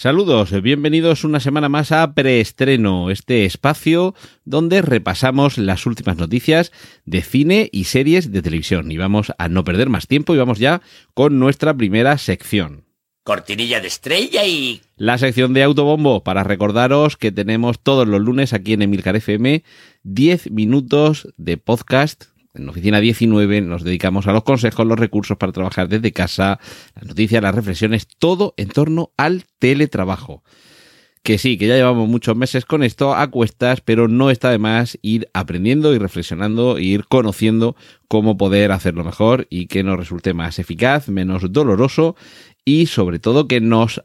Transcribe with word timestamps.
Saludos, 0.00 0.52
bienvenidos 0.62 1.24
una 1.24 1.40
semana 1.40 1.68
más 1.68 1.90
a 1.90 2.14
Preestreno, 2.14 3.10
este 3.10 3.44
espacio 3.44 4.14
donde 4.44 4.80
repasamos 4.80 5.58
las 5.58 5.86
últimas 5.86 6.16
noticias 6.16 6.70
de 7.04 7.20
cine 7.20 7.68
y 7.72 7.82
series 7.82 8.30
de 8.30 8.40
televisión. 8.40 8.92
Y 8.92 8.96
vamos 8.96 9.32
a 9.38 9.48
no 9.48 9.64
perder 9.64 9.88
más 9.88 10.06
tiempo 10.06 10.36
y 10.36 10.38
vamos 10.38 10.60
ya 10.60 10.82
con 11.14 11.40
nuestra 11.40 11.76
primera 11.76 12.16
sección. 12.16 12.84
Cortinilla 13.24 13.80
de 13.80 13.88
estrella 13.88 14.46
y... 14.46 14.82
La 14.94 15.18
sección 15.18 15.52
de 15.52 15.64
autobombo 15.64 16.22
para 16.22 16.44
recordaros 16.44 17.16
que 17.16 17.32
tenemos 17.32 17.80
todos 17.80 18.06
los 18.06 18.20
lunes 18.20 18.52
aquí 18.52 18.74
en 18.74 18.82
Emilcar 18.82 19.16
FM 19.16 19.64
10 20.04 20.52
minutos 20.52 21.26
de 21.36 21.56
podcast 21.56 22.26
en 22.54 22.68
Oficina 22.68 23.00
19 23.00 23.60
nos 23.60 23.84
dedicamos 23.84 24.26
a 24.26 24.32
los 24.32 24.42
consejos, 24.42 24.86
los 24.86 24.98
recursos 24.98 25.36
para 25.36 25.52
trabajar 25.52 25.88
desde 25.88 26.12
casa, 26.12 26.58
las 26.94 27.06
noticias, 27.06 27.42
las 27.42 27.54
reflexiones, 27.54 28.06
todo 28.18 28.54
en 28.56 28.68
torno 28.68 29.12
al 29.16 29.44
teletrabajo. 29.58 30.42
Que 31.22 31.36
sí, 31.36 31.58
que 31.58 31.66
ya 31.66 31.74
llevamos 31.76 32.08
muchos 32.08 32.36
meses 32.36 32.64
con 32.64 32.82
esto 32.82 33.14
a 33.14 33.26
cuestas, 33.30 33.80
pero 33.80 34.08
no 34.08 34.30
está 34.30 34.50
de 34.50 34.58
más 34.58 34.98
ir 35.02 35.28
aprendiendo 35.34 35.94
y 35.94 35.98
reflexionando 35.98 36.78
e 36.78 36.84
ir 36.84 37.04
conociendo 37.06 37.76
cómo 38.06 38.36
poder 38.36 38.72
hacerlo 38.72 39.04
mejor 39.04 39.46
y 39.50 39.66
que 39.66 39.82
nos 39.82 39.98
resulte 39.98 40.32
más 40.32 40.58
eficaz, 40.58 41.08
menos 41.08 41.52
doloroso 41.52 42.16
y 42.64 42.86
sobre 42.86 43.18
todo 43.18 43.48
que 43.48 43.60
nos 43.60 44.02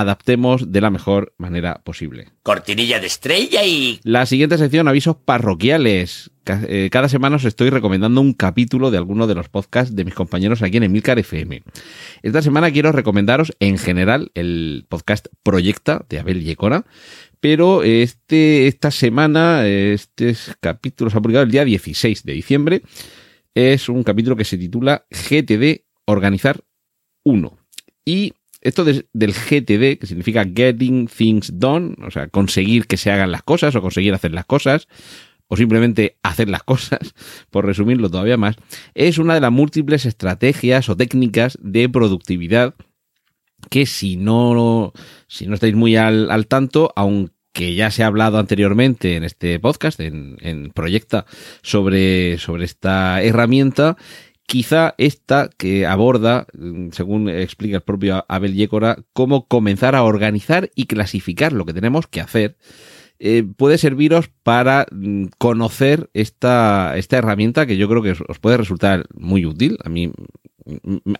adaptemos 0.00 0.72
de 0.72 0.80
la 0.82 0.90
mejor 0.90 1.34
manera 1.38 1.80
posible. 1.82 2.28
Cortinilla 2.42 3.00
de 3.00 3.06
estrella 3.06 3.64
y... 3.64 3.98
La 4.02 4.26
siguiente 4.26 4.58
sección, 4.58 4.88
avisos 4.88 5.16
parroquiales. 5.16 6.30
Eh, 6.46 6.90
cada 6.92 7.08
semana 7.08 7.36
os 7.36 7.44
estoy 7.44 7.70
recomendando 7.70 8.20
un 8.20 8.34
capítulo 8.34 8.90
de 8.90 8.98
alguno 8.98 9.26
de 9.26 9.34
los 9.34 9.48
podcasts 9.48 9.96
de 9.96 10.04
mis 10.04 10.14
compañeros 10.14 10.60
aquí 10.62 10.76
en 10.76 10.82
Emilcar 10.82 11.18
FM. 11.18 11.62
Esta 12.22 12.42
semana 12.42 12.70
quiero 12.70 12.92
recomendaros 12.92 13.54
en 13.58 13.78
general 13.78 14.30
el 14.34 14.84
podcast 14.88 15.28
Proyecta 15.42 16.04
de 16.08 16.18
Abel 16.18 16.44
Yecora, 16.44 16.84
pero 17.40 17.82
este, 17.82 18.66
esta 18.66 18.90
semana, 18.90 19.66
este 19.66 20.36
capítulo 20.60 21.10
se 21.10 21.16
ha 21.16 21.22
publicado 21.22 21.44
el 21.44 21.50
día 21.50 21.64
16 21.64 22.22
de 22.22 22.32
diciembre. 22.34 22.82
Es 23.54 23.88
un 23.88 24.02
capítulo 24.02 24.36
que 24.36 24.44
se 24.44 24.58
titula 24.58 25.06
GTD 25.10 25.84
Organizar 26.04 26.60
1. 27.24 27.58
Y 28.04 28.34
esto 28.66 28.84
del 28.84 29.32
GTD, 29.32 29.98
que 29.98 30.06
significa 30.06 30.44
Getting 30.44 31.08
Things 31.08 31.52
Done, 31.54 31.94
o 32.06 32.10
sea, 32.10 32.28
conseguir 32.28 32.86
que 32.86 32.96
se 32.96 33.10
hagan 33.10 33.30
las 33.30 33.42
cosas 33.42 33.74
o 33.74 33.82
conseguir 33.82 34.12
hacer 34.14 34.32
las 34.32 34.44
cosas, 34.44 34.88
o 35.48 35.56
simplemente 35.56 36.16
hacer 36.22 36.48
las 36.48 36.62
cosas, 36.62 37.14
por 37.50 37.64
resumirlo 37.64 38.10
todavía 38.10 38.36
más, 38.36 38.56
es 38.94 39.18
una 39.18 39.34
de 39.34 39.40
las 39.40 39.52
múltiples 39.52 40.04
estrategias 40.04 40.88
o 40.88 40.96
técnicas 40.96 41.58
de 41.62 41.88
productividad 41.88 42.74
que 43.70 43.86
si 43.86 44.16
no, 44.16 44.92
si 45.28 45.46
no 45.46 45.54
estáis 45.54 45.74
muy 45.74 45.96
al, 45.96 46.30
al 46.30 46.46
tanto, 46.46 46.92
aunque 46.94 47.74
ya 47.74 47.90
se 47.90 48.02
ha 48.02 48.06
hablado 48.06 48.38
anteriormente 48.38 49.16
en 49.16 49.24
este 49.24 49.58
podcast, 49.58 49.98
en, 50.00 50.36
en 50.40 50.70
Proyecta, 50.70 51.24
sobre, 51.62 52.38
sobre 52.38 52.64
esta 52.64 53.22
herramienta, 53.22 53.96
Quizá 54.46 54.94
esta 54.96 55.50
que 55.58 55.86
aborda, 55.86 56.46
mm, 56.54 56.90
según 56.92 57.28
explica 57.28 57.76
el 57.76 57.82
propio 57.82 58.24
Abel 58.28 58.54
Yécora, 58.54 58.98
cómo 59.12 59.48
comenzar 59.48 59.96
a 59.96 60.04
organizar 60.04 60.70
y 60.76 60.86
clasificar 60.86 61.52
lo 61.52 61.64
que 61.64 61.74
tenemos 61.74 62.06
que 62.06 62.20
hacer, 62.20 62.56
eh, 63.18 63.44
puede 63.56 63.78
serviros 63.78 64.30
para 64.42 64.86
mm, 64.90 65.26
conocer 65.38 66.10
esta, 66.14 66.96
esta 66.96 67.18
herramienta 67.18 67.66
que 67.66 67.76
yo 67.76 67.88
creo 67.88 68.02
que 68.02 68.16
os 68.28 68.38
puede 68.38 68.56
resultar 68.56 69.06
muy 69.14 69.46
útil. 69.46 69.78
A 69.84 69.88
mí 69.88 70.12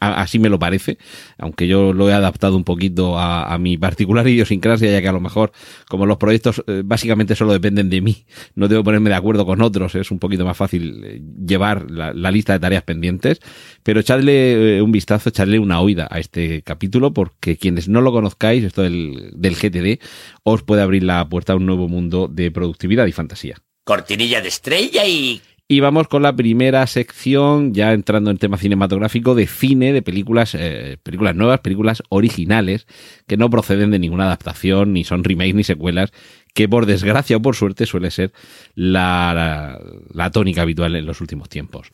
así 0.00 0.38
me 0.38 0.48
lo 0.48 0.58
parece, 0.58 0.98
aunque 1.38 1.68
yo 1.68 1.92
lo 1.92 2.08
he 2.10 2.12
adaptado 2.12 2.56
un 2.56 2.64
poquito 2.64 3.18
a, 3.18 3.56
mi 3.58 3.76
particular 3.78 4.26
idiosincrasia, 4.28 4.90
ya 4.90 5.00
que 5.00 5.08
a 5.08 5.12
lo 5.12 5.20
mejor, 5.20 5.52
como 5.88 6.06
los 6.06 6.18
proyectos 6.18 6.62
eh, 6.66 6.82
básicamente 6.84 7.34
solo 7.34 7.52
dependen 7.52 7.88
de 7.88 8.00
mí, 8.00 8.24
no 8.54 8.68
debo 8.68 8.82
ponerme 8.82 9.10
de 9.10 9.16
acuerdo 9.16 9.46
con 9.46 9.62
otros, 9.62 9.94
es 9.94 10.10
un 10.10 10.18
poquito 10.18 10.44
más 10.44 10.56
fácil 10.56 11.02
eh, 11.04 11.22
llevar 11.46 11.90
la, 11.90 12.12
lista 12.30 12.52
de 12.52 12.58
tareas 12.58 12.82
pendientes, 12.82 13.40
pero 13.82 14.00
echadle 14.00 14.82
un 14.82 14.90
vistazo, 14.90 15.28
echadle 15.28 15.58
una 15.58 15.80
oída 15.80 16.08
a 16.10 16.18
este 16.18 16.62
capítulo, 16.62 17.12
porque 17.14 17.56
quienes 17.56 17.88
no 17.88 18.00
lo 18.00 18.12
conozcáis, 18.12 18.64
esto 18.64 18.82
del, 18.82 19.30
del 19.34 19.54
GTD, 19.54 20.02
os 20.42 20.62
puede 20.62 20.82
abrir 20.82 21.04
la 21.04 21.26
puerta 21.28 21.52
a 21.52 21.56
un 21.56 21.66
nuevo 21.66 21.85
mundo 21.88 22.28
de 22.28 22.50
productividad 22.50 23.06
y 23.06 23.12
fantasía. 23.12 23.56
Cortinilla 23.84 24.40
de 24.40 24.48
estrella 24.48 25.06
y 25.06 25.40
y 25.68 25.80
vamos 25.80 26.06
con 26.06 26.22
la 26.22 26.36
primera 26.36 26.86
sección, 26.86 27.74
ya 27.74 27.92
entrando 27.92 28.30
en 28.30 28.38
tema 28.38 28.56
cinematográfico, 28.56 29.34
de 29.34 29.48
cine, 29.48 29.92
de 29.92 30.00
películas, 30.00 30.54
eh, 30.56 30.96
películas 31.02 31.34
nuevas, 31.34 31.58
películas 31.58 32.04
originales, 32.08 32.86
que 33.26 33.36
no 33.36 33.50
proceden 33.50 33.90
de 33.90 33.98
ninguna 33.98 34.26
adaptación, 34.26 34.92
ni 34.92 35.02
son 35.02 35.24
remakes 35.24 35.56
ni 35.56 35.64
secuelas, 35.64 36.12
que 36.54 36.68
por 36.68 36.86
desgracia 36.86 37.38
o 37.38 37.42
por 37.42 37.56
suerte 37.56 37.84
suele 37.84 38.12
ser 38.12 38.32
la, 38.76 39.80
la 40.14 40.30
tónica 40.30 40.62
habitual 40.62 40.94
en 40.94 41.04
los 41.04 41.20
últimos 41.20 41.48
tiempos. 41.48 41.88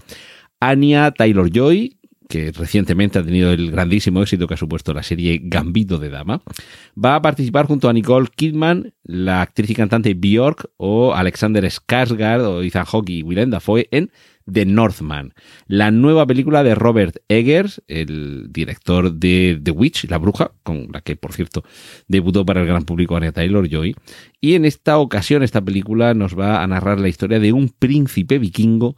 Anya 0.60 1.10
Taylor 1.10 1.50
Joy, 1.50 1.97
que 2.28 2.53
recientemente 2.53 3.19
ha 3.19 3.22
tenido 3.22 3.53
el 3.53 3.71
grandísimo 3.71 4.22
éxito 4.22 4.47
que 4.47 4.55
ha 4.55 4.56
supuesto 4.56 4.94
la 4.94 5.03
serie 5.03 5.41
Gambito 5.43 5.99
de 5.99 6.10
Dama, 6.10 6.43
va 7.03 7.16
a 7.16 7.22
participar 7.22 7.66
junto 7.66 7.88
a 7.88 7.93
Nicole 7.93 8.28
Kidman, 8.34 8.94
la 9.05 9.43
actriz 9.43 9.71
y 9.71 9.75
cantante 9.75 10.15
Bjork 10.15 10.71
o 10.77 11.15
Alexander 11.15 11.65
Skarsgård 11.65 12.44
o 12.44 12.62
Ethan 12.62 12.84
Hawke 12.84 13.10
y 13.10 13.22
Willem 13.22 13.53
en 13.91 14.10
The 14.50 14.66
Northman, 14.66 15.34
la 15.66 15.91
nueva 15.91 16.27
película 16.27 16.62
de 16.62 16.75
Robert 16.75 17.19
Eggers, 17.28 17.83
el 17.87 18.49
director 18.50 19.12
de 19.12 19.60
The 19.62 19.71
Witch, 19.71 20.09
La 20.10 20.19
Bruja, 20.19 20.53
con 20.62 20.89
la 20.93 21.00
que, 21.00 21.16
por 21.16 21.33
cierto, 21.33 21.62
debutó 22.09 22.44
para 22.44 22.60
el 22.60 22.66
gran 22.66 22.84
público 22.84 23.16
Anya 23.16 23.33
Taylor-Joy. 23.33 23.94
Y 24.41 24.54
en 24.54 24.65
esta 24.65 24.99
ocasión, 24.99 25.43
esta 25.43 25.60
película 25.60 26.15
nos 26.15 26.39
va 26.39 26.62
a 26.62 26.66
narrar 26.66 26.99
la 27.00 27.09
historia 27.09 27.39
de 27.39 27.53
un 27.53 27.69
príncipe 27.69 28.39
vikingo 28.39 28.97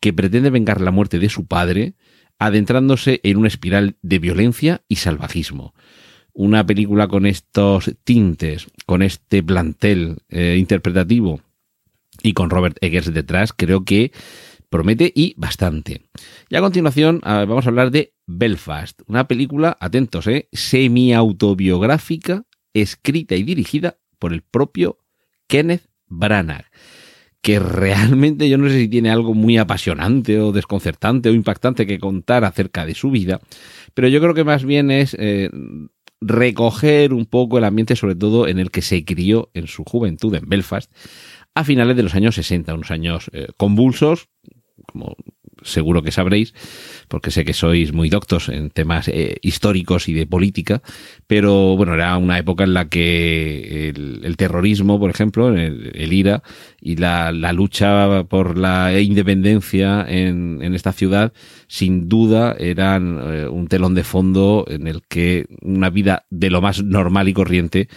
que 0.00 0.12
pretende 0.12 0.50
vengar 0.50 0.80
la 0.80 0.90
muerte 0.90 1.18
de 1.18 1.28
su 1.28 1.46
padre, 1.46 1.94
adentrándose 2.40 3.20
en 3.22 3.36
una 3.36 3.46
espiral 3.48 3.96
de 4.02 4.18
violencia 4.18 4.82
y 4.88 4.96
salvajismo. 4.96 5.74
Una 6.32 6.66
película 6.66 7.06
con 7.06 7.26
estos 7.26 7.92
tintes, 8.02 8.66
con 8.86 9.02
este 9.02 9.42
plantel 9.42 10.16
eh, 10.30 10.56
interpretativo 10.58 11.42
y 12.22 12.32
con 12.32 12.50
Robert 12.50 12.78
Eggers 12.80 13.12
detrás, 13.12 13.52
creo 13.52 13.84
que 13.84 14.10
promete 14.70 15.12
y 15.14 15.34
bastante. 15.36 16.06
Y 16.48 16.56
a 16.56 16.60
continuación 16.60 17.20
vamos 17.22 17.66
a 17.66 17.68
hablar 17.68 17.90
de 17.90 18.14
Belfast, 18.26 19.02
una 19.06 19.28
película, 19.28 19.76
atentos, 19.78 20.26
eh, 20.26 20.48
semi-autobiográfica, 20.52 22.44
escrita 22.72 23.34
y 23.34 23.42
dirigida 23.42 23.98
por 24.18 24.32
el 24.32 24.42
propio 24.42 24.98
Kenneth 25.46 25.88
Branagh 26.06 26.64
que 27.42 27.58
realmente 27.58 28.48
yo 28.48 28.58
no 28.58 28.68
sé 28.68 28.78
si 28.78 28.88
tiene 28.88 29.10
algo 29.10 29.34
muy 29.34 29.56
apasionante 29.56 30.40
o 30.40 30.52
desconcertante 30.52 31.30
o 31.30 31.32
impactante 31.32 31.86
que 31.86 31.98
contar 31.98 32.44
acerca 32.44 32.84
de 32.84 32.94
su 32.94 33.10
vida, 33.10 33.40
pero 33.94 34.08
yo 34.08 34.20
creo 34.20 34.34
que 34.34 34.44
más 34.44 34.64
bien 34.64 34.90
es 34.90 35.16
eh, 35.18 35.50
recoger 36.20 37.14
un 37.14 37.26
poco 37.26 37.58
el 37.58 37.64
ambiente 37.64 37.96
sobre 37.96 38.14
todo 38.14 38.46
en 38.46 38.58
el 38.58 38.70
que 38.70 38.82
se 38.82 39.04
crió 39.04 39.50
en 39.54 39.66
su 39.66 39.84
juventud 39.84 40.34
en 40.34 40.48
Belfast 40.48 40.92
a 41.54 41.64
finales 41.64 41.96
de 41.96 42.02
los 42.02 42.14
años 42.14 42.34
60, 42.34 42.74
unos 42.74 42.90
años 42.90 43.30
eh, 43.32 43.48
convulsos, 43.56 44.28
como 44.86 45.16
seguro 45.62 46.02
que 46.02 46.12
sabréis, 46.12 46.54
porque 47.08 47.30
sé 47.30 47.44
que 47.44 47.52
sois 47.52 47.92
muy 47.92 48.08
doctos 48.08 48.48
en 48.48 48.70
temas 48.70 49.08
eh, 49.08 49.36
históricos 49.42 50.08
y 50.08 50.14
de 50.14 50.26
política, 50.26 50.82
pero 51.26 51.76
bueno, 51.76 51.94
era 51.94 52.16
una 52.16 52.38
época 52.38 52.64
en 52.64 52.74
la 52.74 52.88
que 52.88 53.88
el, 53.90 54.36
terrorismo, 54.36 54.98
por 54.98 55.10
ejemplo, 55.10 55.54
el, 55.54 56.12
IRA 56.12 56.42
y 56.80 56.96
la, 56.96 57.32
lucha 57.52 58.24
por 58.24 58.56
la 58.56 58.98
independencia 59.00 60.06
en, 60.08 60.60
en 60.62 60.74
esta 60.74 60.92
ciudad, 60.92 61.32
sin 61.66 62.08
duda 62.08 62.56
eran 62.58 63.20
eh, 63.22 63.48
un 63.48 63.68
telón 63.68 63.94
de 63.94 64.04
fondo 64.04 64.64
en 64.68 64.86
el 64.86 65.02
que 65.08 65.46
una 65.62 65.90
vida 65.90 66.26
de 66.30 66.50
lo 66.50 66.60
más 66.60 66.82
normal 66.82 67.28
y 67.28 67.32
corriente 67.32 67.88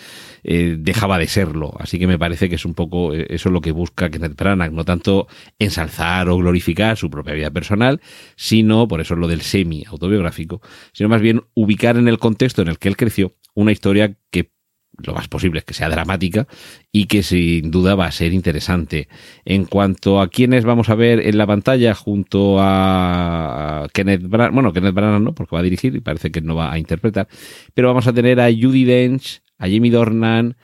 eh, 0.43 0.75
dejaba 0.79 1.17
de 1.17 1.27
serlo. 1.27 1.73
Así 1.79 1.99
que 1.99 2.07
me 2.07 2.19
parece 2.19 2.49
que 2.49 2.55
es 2.55 2.65
un 2.65 2.73
poco 2.73 3.13
eh, 3.13 3.27
eso 3.29 3.49
lo 3.49 3.61
que 3.61 3.71
busca 3.71 4.09
Kenneth 4.09 4.35
Branagh, 4.35 4.71
no 4.71 4.85
tanto 4.85 5.27
ensalzar 5.59 6.29
o 6.29 6.37
glorificar 6.37 6.97
su 6.97 7.09
propia 7.09 7.33
vida 7.33 7.51
personal, 7.51 8.01
sino, 8.35 8.87
por 8.87 9.01
eso 9.01 9.13
es 9.13 9.19
lo 9.19 9.27
del 9.27 9.41
semi 9.41 9.83
autobiográfico, 9.87 10.61
sino 10.93 11.09
más 11.09 11.21
bien 11.21 11.43
ubicar 11.53 11.97
en 11.97 12.07
el 12.07 12.19
contexto 12.19 12.61
en 12.61 12.69
el 12.69 12.79
que 12.79 12.89
él 12.89 12.97
creció 12.97 13.35
una 13.55 13.71
historia 13.71 14.15
que 14.31 14.51
lo 14.97 15.13
más 15.13 15.27
posible 15.27 15.59
es 15.59 15.65
que 15.65 15.73
sea 15.73 15.89
dramática 15.89 16.47
y 16.91 17.05
que 17.05 17.23
sin 17.23 17.71
duda 17.71 17.95
va 17.95 18.05
a 18.05 18.11
ser 18.11 18.33
interesante. 18.33 19.07
En 19.43 19.65
cuanto 19.65 20.21
a 20.21 20.27
quienes 20.29 20.65
vamos 20.65 20.89
a 20.89 20.95
ver 20.95 21.19
en 21.25 21.37
la 21.37 21.47
pantalla 21.47 21.95
junto 21.95 22.57
a 22.59 23.87
Kenneth 23.93 24.21
Branagh, 24.23 24.53
bueno, 24.53 24.73
Kenneth 24.73 24.93
Branagh 24.93 25.21
no, 25.21 25.33
porque 25.33 25.55
va 25.55 25.61
a 25.61 25.63
dirigir 25.63 25.95
y 25.95 25.99
parece 25.99 26.31
que 26.31 26.41
no 26.41 26.55
va 26.55 26.71
a 26.71 26.77
interpretar, 26.77 27.27
pero 27.73 27.87
vamos 27.87 28.07
a 28.07 28.13
tener 28.13 28.39
a 28.39 28.49
Judy 28.51 28.85
Dench, 28.85 29.41
a 29.57 29.65
Jamie 29.65 29.91
Dornan, 29.91 30.55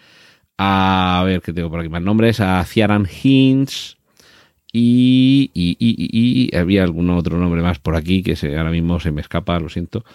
a, 0.58 1.22
a 1.22 1.24
ver 1.24 1.42
qué 1.42 1.54
tengo 1.54 1.70
por 1.70 1.80
aquí 1.80 1.90
más 1.90 2.02
nombres, 2.02 2.40
a 2.40 2.64
Ciaran 2.66 3.08
Hinds, 3.08 4.00
y, 4.72 5.50
y, 5.56 5.78
y, 5.80 5.96
y, 6.52 6.56
había 6.56 6.84
algún 6.84 7.10
otro 7.10 7.40
nombre 7.40 7.62
más 7.64 7.80
por 7.80 7.96
aquí 7.96 8.22
que 8.22 8.36
se, 8.36 8.56
ahora 8.56 8.70
mismo 8.70 9.00
se 9.00 9.12
me 9.12 9.22
escapa, 9.22 9.60
lo 9.60 9.70
siento. 9.70 10.06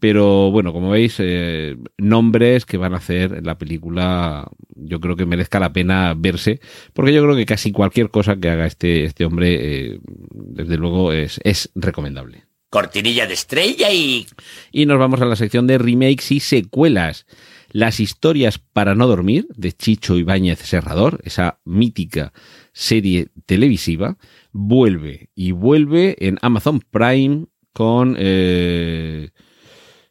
Pero 0.00 0.50
bueno, 0.50 0.72
como 0.74 0.90
veis, 0.90 1.16
eh, 1.18 1.76
nombres 1.96 2.66
que 2.66 2.76
van 2.76 2.92
a 2.92 2.98
hacer 2.98 3.44
la 3.44 3.56
película, 3.56 4.50
yo 4.74 5.00
creo 5.00 5.16
que 5.16 5.24
merezca 5.24 5.60
la 5.60 5.72
pena 5.72 6.14
verse, 6.14 6.60
porque 6.92 7.14
yo 7.14 7.22
creo 7.22 7.36
que 7.36 7.46
casi 7.46 7.72
cualquier 7.72 8.10
cosa 8.10 8.36
que 8.36 8.50
haga 8.50 8.66
este, 8.66 9.04
este 9.04 9.24
hombre, 9.24 9.94
eh, 9.94 10.00
desde 10.34 10.76
luego, 10.76 11.12
es, 11.12 11.40
es 11.44 11.70
recomendable. 11.74 12.44
Cortinilla 12.68 13.26
de 13.26 13.34
estrella 13.34 13.90
y... 13.90 14.26
Y 14.72 14.84
nos 14.84 14.98
vamos 14.98 15.22
a 15.22 15.26
la 15.26 15.36
sección 15.36 15.66
de 15.66 15.78
remakes 15.78 16.32
y 16.32 16.40
secuelas. 16.40 17.26
Las 17.72 18.00
historias 18.00 18.58
para 18.58 18.94
no 18.94 19.06
dormir 19.06 19.46
de 19.56 19.72
Chicho 19.72 20.18
Ibáñez 20.18 20.58
Serrador, 20.58 21.20
esa 21.24 21.58
mítica 21.64 22.34
serie 22.74 23.28
televisiva, 23.46 24.18
vuelve 24.52 25.30
y 25.34 25.52
vuelve 25.52 26.16
en 26.20 26.38
Amazon 26.42 26.80
Prime 26.80 27.46
con 27.72 28.14
eh, 28.18 29.30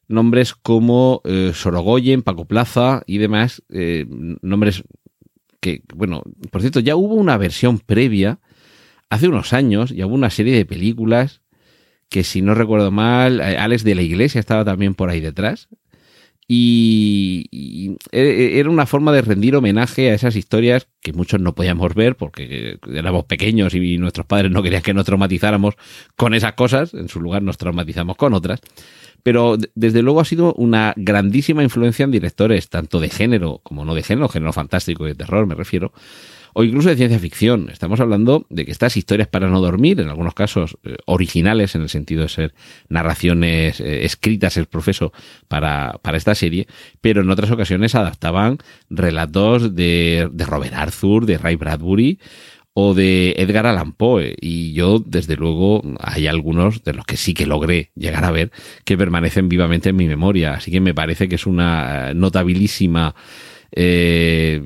nombres 0.07 0.55
como 0.55 1.21
eh, 1.23 1.51
Sorogoyen, 1.53 2.23
Paco 2.23 2.45
Plaza 2.45 3.03
y 3.05 3.19
demás, 3.19 3.61
eh, 3.69 4.07
nombres 4.41 4.83
que, 5.59 5.83
bueno, 5.93 6.23
por 6.49 6.61
cierto, 6.61 6.79
ya 6.79 6.95
hubo 6.95 7.13
una 7.13 7.37
versión 7.37 7.77
previa 7.77 8.39
hace 9.11 9.27
unos 9.27 9.53
años, 9.53 9.91
y 9.91 10.03
hubo 10.03 10.15
una 10.15 10.31
serie 10.31 10.55
de 10.55 10.65
películas 10.65 11.41
que 12.09 12.23
si 12.23 12.41
no 12.41 12.55
recuerdo 12.55 12.89
mal, 12.89 13.39
Alex 13.39 13.83
de 13.83 13.93
la 13.93 14.01
Iglesia 14.01 14.39
estaba 14.39 14.65
también 14.65 14.95
por 14.95 15.11
ahí 15.11 15.19
detrás, 15.19 15.69
y, 16.53 17.47
y, 17.49 17.95
era 18.11 18.69
una 18.69 18.85
forma 18.85 19.13
de 19.13 19.21
rendir 19.21 19.55
homenaje 19.55 20.11
a 20.11 20.15
esas 20.15 20.35
historias 20.35 20.85
que 20.99 21.13
muchos 21.13 21.39
no 21.39 21.55
podíamos 21.55 21.93
ver 21.93 22.17
porque 22.17 22.77
éramos 22.93 23.23
pequeños 23.23 23.73
y 23.73 23.97
nuestros 23.97 24.25
padres 24.25 24.51
no 24.51 24.61
querían 24.61 24.81
que 24.81 24.93
nos 24.93 25.05
traumatizáramos 25.05 25.75
con 26.17 26.33
esas 26.33 26.51
cosas, 26.53 26.93
en 26.93 27.07
su 27.07 27.21
lugar 27.21 27.41
nos 27.41 27.57
traumatizamos 27.57 28.17
con 28.17 28.33
otras. 28.33 28.59
Pero 29.23 29.57
desde 29.75 30.01
luego 30.01 30.21
ha 30.21 30.25
sido 30.25 30.53
una 30.53 30.93
grandísima 30.95 31.63
influencia 31.63 32.03
en 32.03 32.11
directores, 32.11 32.69
tanto 32.69 32.99
de 32.99 33.09
género 33.09 33.59
como 33.63 33.85
no 33.85 33.95
de 33.95 34.03
género, 34.03 34.29
género 34.29 34.53
fantástico 34.53 35.05
y 35.05 35.09
de 35.09 35.15
terror 35.15 35.45
me 35.45 35.55
refiero, 35.55 35.91
o 36.53 36.63
incluso 36.63 36.89
de 36.89 36.95
ciencia 36.95 37.19
ficción. 37.19 37.69
Estamos 37.69 37.99
hablando 37.99 38.45
de 38.49 38.65
que 38.65 38.71
estas 38.71 38.97
historias 38.97 39.27
para 39.27 39.47
no 39.47 39.61
dormir, 39.61 39.99
en 39.99 40.09
algunos 40.09 40.33
casos 40.33 40.77
eh, 40.83 40.97
originales 41.05 41.75
en 41.75 41.81
el 41.81 41.89
sentido 41.89 42.23
de 42.23 42.29
ser 42.29 42.53
narraciones 42.89 43.79
eh, 43.79 44.05
escritas, 44.05 44.57
el 44.57 44.65
profeso, 44.65 45.13
para, 45.47 45.99
para 46.01 46.17
esta 46.17 46.35
serie, 46.35 46.67
pero 46.99 47.21
en 47.21 47.29
otras 47.29 47.51
ocasiones 47.51 47.95
adaptaban 47.95 48.57
relatos 48.89 49.75
de, 49.75 50.29
de 50.31 50.45
Robert 50.45 50.73
Arthur, 50.73 51.25
de 51.25 51.37
Ray 51.37 51.55
Bradbury, 51.55 52.19
o 52.73 52.93
de 52.93 53.35
Edgar 53.37 53.67
Allan 53.67 53.93
Poe. 53.93 54.35
Y 54.39 54.73
yo, 54.73 54.99
desde 54.99 55.35
luego, 55.35 55.81
hay 55.99 56.27
algunos 56.27 56.83
de 56.83 56.93
los 56.93 57.05
que 57.05 57.17
sí 57.17 57.33
que 57.33 57.45
logré 57.45 57.91
llegar 57.95 58.25
a 58.25 58.31
ver 58.31 58.51
que 58.85 58.97
permanecen 58.97 59.49
vivamente 59.49 59.89
en 59.89 59.95
mi 59.95 60.07
memoria. 60.07 60.53
Así 60.53 60.71
que 60.71 60.81
me 60.81 60.93
parece 60.93 61.27
que 61.27 61.35
es 61.35 61.45
una 61.45 62.13
notabilísima 62.13 63.15
eh, 63.73 64.61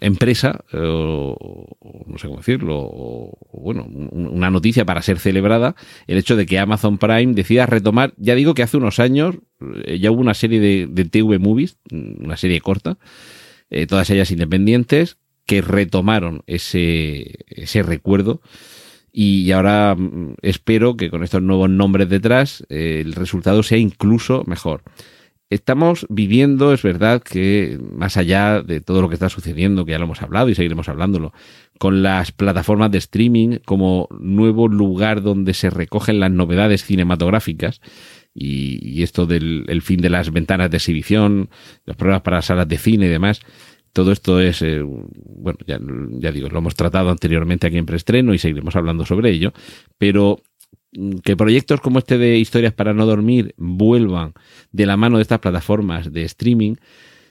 empresa, 0.00 0.64
o, 0.72 1.66
no 2.06 2.18
sé 2.18 2.26
cómo 2.26 2.38
decirlo, 2.38 2.78
o, 2.78 3.38
bueno, 3.52 3.84
una 3.84 4.50
noticia 4.50 4.86
para 4.86 5.02
ser 5.02 5.18
celebrada, 5.18 5.74
el 6.06 6.16
hecho 6.16 6.36
de 6.36 6.46
que 6.46 6.58
Amazon 6.58 6.98
Prime 6.98 7.34
decida 7.34 7.66
retomar, 7.66 8.14
ya 8.16 8.34
digo 8.34 8.54
que 8.54 8.62
hace 8.62 8.78
unos 8.78 9.00
años 9.00 9.36
eh, 9.84 9.98
ya 9.98 10.10
hubo 10.10 10.20
una 10.20 10.34
serie 10.34 10.60
de, 10.60 11.04
TV 11.04 11.38
movies, 11.38 11.76
una 11.90 12.36
serie 12.36 12.60
corta, 12.60 12.96
eh, 13.68 13.86
todas 13.86 14.08
ellas 14.10 14.30
independientes, 14.30 15.18
que 15.46 15.62
retomaron 15.62 16.42
ese, 16.46 17.44
ese 17.48 17.82
recuerdo. 17.82 18.40
Y 19.12 19.50
ahora 19.52 19.96
espero 20.40 20.96
que 20.96 21.10
con 21.10 21.22
estos 21.22 21.42
nuevos 21.42 21.68
nombres 21.68 22.08
detrás 22.08 22.64
eh, 22.70 23.02
el 23.04 23.12
resultado 23.12 23.62
sea 23.62 23.78
incluso 23.78 24.42
mejor. 24.46 24.82
Estamos 25.50 26.06
viviendo, 26.08 26.72
es 26.72 26.82
verdad 26.82 27.22
que 27.22 27.78
más 27.94 28.16
allá 28.16 28.62
de 28.62 28.80
todo 28.80 29.02
lo 29.02 29.10
que 29.10 29.16
está 29.16 29.28
sucediendo, 29.28 29.84
que 29.84 29.92
ya 29.92 29.98
lo 29.98 30.04
hemos 30.04 30.22
hablado 30.22 30.48
y 30.48 30.54
seguiremos 30.54 30.88
hablándolo, 30.88 31.34
con 31.78 32.02
las 32.02 32.32
plataformas 32.32 32.90
de 32.90 32.96
streaming 32.96 33.58
como 33.66 34.08
nuevo 34.18 34.66
lugar 34.66 35.20
donde 35.20 35.52
se 35.52 35.68
recogen 35.68 36.20
las 36.20 36.30
novedades 36.30 36.84
cinematográficas, 36.84 37.82
y, 38.32 38.78
y 38.82 39.02
esto 39.02 39.26
del 39.26 39.66
el 39.68 39.82
fin 39.82 40.00
de 40.00 40.08
las 40.08 40.32
ventanas 40.32 40.70
de 40.70 40.78
exhibición, 40.78 41.50
los 41.84 41.96
programas 41.98 42.22
para 42.22 42.40
salas 42.40 42.66
de 42.66 42.78
cine 42.78 43.04
y 43.04 43.10
demás, 43.10 43.42
todo 43.92 44.12
esto 44.12 44.40
es, 44.40 44.62
eh, 44.62 44.82
bueno, 44.82 45.58
ya, 45.66 45.78
digo, 46.30 46.48
lo 46.48 46.58
hemos 46.58 46.74
tratado 46.74 47.10
anteriormente 47.10 47.66
aquí 47.66 47.78
en 47.78 47.86
preestreno 47.86 48.32
y 48.34 48.38
seguiremos 48.38 48.74
hablando 48.76 49.04
sobre 49.04 49.30
ello, 49.30 49.52
pero 49.98 50.40
que 51.24 51.36
proyectos 51.36 51.80
como 51.80 51.98
este 51.98 52.18
de 52.18 52.38
Historias 52.38 52.74
para 52.74 52.92
no 52.92 53.06
dormir 53.06 53.54
vuelvan 53.56 54.34
de 54.72 54.86
la 54.86 54.96
mano 54.96 55.16
de 55.16 55.22
estas 55.22 55.38
plataformas 55.38 56.12
de 56.12 56.22
streaming, 56.22 56.74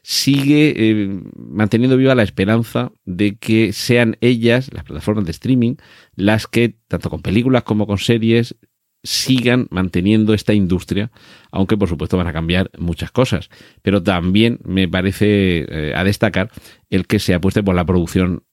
sigue 0.03 0.73
eh, 0.75 1.21
manteniendo 1.35 1.97
viva 1.97 2.15
la 2.15 2.23
esperanza 2.23 2.91
de 3.05 3.35
que 3.35 3.71
sean 3.71 4.17
ellas, 4.21 4.71
las 4.73 4.83
plataformas 4.83 5.25
de 5.25 5.31
streaming, 5.31 5.75
las 6.15 6.47
que, 6.47 6.75
tanto 6.87 7.09
con 7.09 7.21
películas 7.21 7.63
como 7.63 7.85
con 7.85 7.99
series, 7.99 8.55
sigan 9.03 9.67
manteniendo 9.71 10.33
esta 10.33 10.53
industria, 10.53 11.11
aunque 11.51 11.77
por 11.77 11.89
supuesto 11.89 12.17
van 12.17 12.27
a 12.27 12.33
cambiar 12.33 12.69
muchas 12.77 13.11
cosas. 13.11 13.49
Pero 13.81 14.03
también 14.03 14.59
me 14.63 14.87
parece 14.87 15.65
eh, 15.67 15.93
a 15.95 16.03
destacar 16.03 16.51
el 16.89 17.07
que 17.07 17.19
se 17.19 17.33
apueste 17.33 17.63
por 17.63 17.75
la 17.75 17.85
producción 17.85 18.43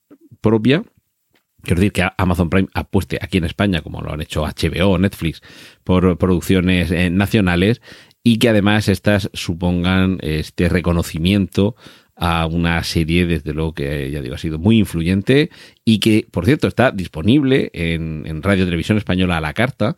propia. 0.40 0.84
Quiero 1.62 1.80
decir 1.80 1.92
que 1.92 2.08
Amazon 2.16 2.50
Prime 2.50 2.68
apueste 2.72 3.18
aquí 3.20 3.38
en 3.38 3.44
España, 3.44 3.82
como 3.82 4.00
lo 4.00 4.12
han 4.12 4.20
hecho 4.20 4.44
HBO 4.44 4.96
Netflix, 4.98 5.42
por 5.84 6.16
producciones 6.16 6.90
eh, 6.90 7.10
nacionales 7.10 7.82
y 8.22 8.38
que 8.38 8.48
además 8.48 8.88
estas 8.88 9.30
supongan 9.32 10.18
este 10.22 10.68
reconocimiento 10.68 11.76
a 12.14 12.46
una 12.46 12.82
serie, 12.82 13.26
desde 13.26 13.54
luego 13.54 13.74
que 13.74 14.10
ya 14.10 14.20
digo, 14.20 14.34
ha 14.34 14.38
sido 14.38 14.58
muy 14.58 14.78
influyente 14.78 15.50
y 15.84 16.00
que, 16.00 16.26
por 16.30 16.44
cierto, 16.44 16.66
está 16.66 16.90
disponible 16.90 17.70
en, 17.72 18.24
en 18.26 18.42
Radio 18.42 18.64
Televisión 18.64 18.98
Española 18.98 19.36
a 19.36 19.40
la 19.40 19.54
carta. 19.54 19.96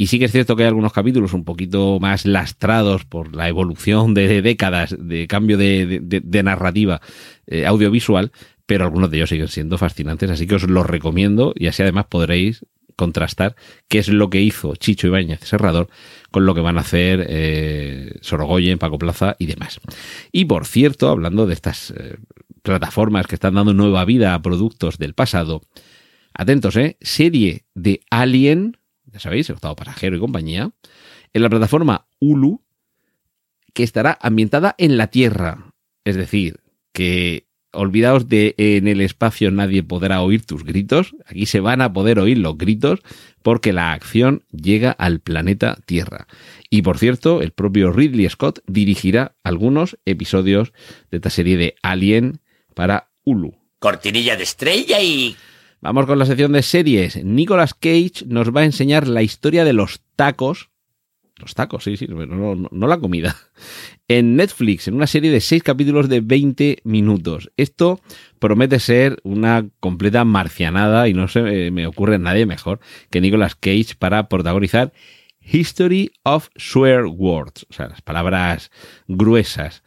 Y 0.00 0.06
sí 0.06 0.18
que 0.18 0.24
es 0.24 0.32
cierto 0.32 0.56
que 0.56 0.62
hay 0.62 0.68
algunos 0.68 0.94
capítulos 0.94 1.34
un 1.34 1.44
poquito 1.44 2.00
más 2.00 2.24
lastrados 2.24 3.04
por 3.04 3.36
la 3.36 3.50
evolución 3.50 4.14
de, 4.14 4.40
décadas 4.40 4.96
de 4.98 5.26
cambio 5.26 5.58
de, 5.58 6.40
narrativa 6.42 7.02
eh, 7.46 7.66
audiovisual, 7.66 8.32
pero 8.64 8.84
algunos 8.84 9.10
de 9.10 9.18
ellos 9.18 9.28
siguen 9.28 9.48
siendo 9.48 9.76
fascinantes, 9.76 10.30
así 10.30 10.46
que 10.46 10.54
os 10.54 10.62
los 10.62 10.86
recomiendo 10.86 11.52
y 11.54 11.66
así 11.66 11.82
además 11.82 12.06
podréis 12.08 12.64
contrastar 12.96 13.56
qué 13.88 13.98
es 13.98 14.08
lo 14.08 14.30
que 14.30 14.40
hizo 14.40 14.74
Chicho 14.74 15.06
Ibáñez 15.06 15.40
Serrador 15.40 15.90
con 16.30 16.46
lo 16.46 16.54
que 16.54 16.62
van 16.62 16.78
a 16.78 16.80
hacer 16.80 17.26
eh, 17.28 18.14
Sorogoyen, 18.22 18.78
Paco 18.78 18.96
Plaza 18.96 19.36
y 19.38 19.44
demás. 19.44 19.80
Y 20.32 20.46
por 20.46 20.64
cierto, 20.64 21.10
hablando 21.10 21.46
de 21.46 21.52
estas 21.52 21.90
eh, 21.90 22.16
plataformas 22.62 23.26
que 23.26 23.34
están 23.34 23.52
dando 23.52 23.74
nueva 23.74 24.06
vida 24.06 24.32
a 24.32 24.40
productos 24.40 24.96
del 24.96 25.12
pasado, 25.12 25.60
atentos, 26.32 26.74
¿eh? 26.76 26.96
Serie 27.02 27.66
de 27.74 28.00
Alien, 28.08 28.79
ya 29.12 29.20
sabéis, 29.20 29.48
el 29.48 29.56
octavo 29.56 29.76
pasajero 29.76 30.16
y 30.16 30.20
compañía, 30.20 30.70
en 31.32 31.42
la 31.42 31.48
plataforma 31.48 32.06
Hulu, 32.18 32.62
que 33.72 33.82
estará 33.82 34.18
ambientada 34.20 34.74
en 34.78 34.96
la 34.96 35.08
Tierra. 35.08 35.72
Es 36.04 36.16
decir, 36.16 36.60
que 36.92 37.46
olvidaos 37.72 38.28
de 38.28 38.54
en 38.56 38.88
el 38.88 39.00
espacio 39.00 39.50
nadie 39.50 39.82
podrá 39.82 40.22
oír 40.22 40.44
tus 40.44 40.64
gritos. 40.64 41.14
Aquí 41.26 41.46
se 41.46 41.60
van 41.60 41.82
a 41.82 41.92
poder 41.92 42.18
oír 42.18 42.38
los 42.38 42.58
gritos 42.58 43.00
porque 43.42 43.72
la 43.72 43.92
acción 43.92 44.44
llega 44.50 44.90
al 44.90 45.20
planeta 45.20 45.78
Tierra. 45.86 46.26
Y 46.68 46.82
por 46.82 46.98
cierto, 46.98 47.42
el 47.42 47.52
propio 47.52 47.92
Ridley 47.92 48.28
Scott 48.28 48.60
dirigirá 48.66 49.36
algunos 49.44 49.98
episodios 50.04 50.72
de 51.10 51.18
esta 51.18 51.30
serie 51.30 51.56
de 51.56 51.76
Alien 51.82 52.40
para 52.74 53.10
Hulu. 53.24 53.54
Cortinilla 53.78 54.36
de 54.36 54.42
estrella 54.42 55.00
y... 55.00 55.36
Vamos 55.82 56.04
con 56.04 56.18
la 56.18 56.26
sección 56.26 56.52
de 56.52 56.62
series. 56.62 57.24
Nicolas 57.24 57.72
Cage 57.72 58.26
nos 58.26 58.54
va 58.54 58.60
a 58.60 58.64
enseñar 58.64 59.08
la 59.08 59.22
historia 59.22 59.64
de 59.64 59.72
los 59.72 60.02
tacos. 60.14 60.68
Los 61.38 61.54
tacos, 61.54 61.84
sí, 61.84 61.96
sí, 61.96 62.06
no, 62.06 62.54
no, 62.54 62.86
la 62.86 62.98
comida. 62.98 63.36
En 64.08 64.34
Netflix, 64.34 64.88
en 64.88 64.94
una 64.94 65.06
serie 65.06 65.30
de 65.30 65.40
seis 65.40 65.62
capítulos 65.62 66.08
de 66.08 66.20
20 66.20 66.78
minutos. 66.82 67.52
Esto 67.56 68.00
promete 68.40 68.80
ser 68.80 69.20
una 69.22 69.68
completa 69.78 70.24
marcianada 70.24 71.06
y 71.06 71.14
no 71.14 71.28
se 71.28 71.70
me 71.70 71.86
ocurre 71.86 72.18
nadie 72.18 72.44
mejor 72.44 72.80
que 73.08 73.20
Nicolas 73.20 73.54
Cage 73.54 73.94
para 73.96 74.28
protagonizar 74.28 74.92
History 75.40 76.10
of 76.24 76.48
Swear 76.56 77.06
Words, 77.06 77.66
o 77.70 77.72
sea, 77.72 77.88
las 77.88 78.02
palabras 78.02 78.72
gruesas. 79.06 79.84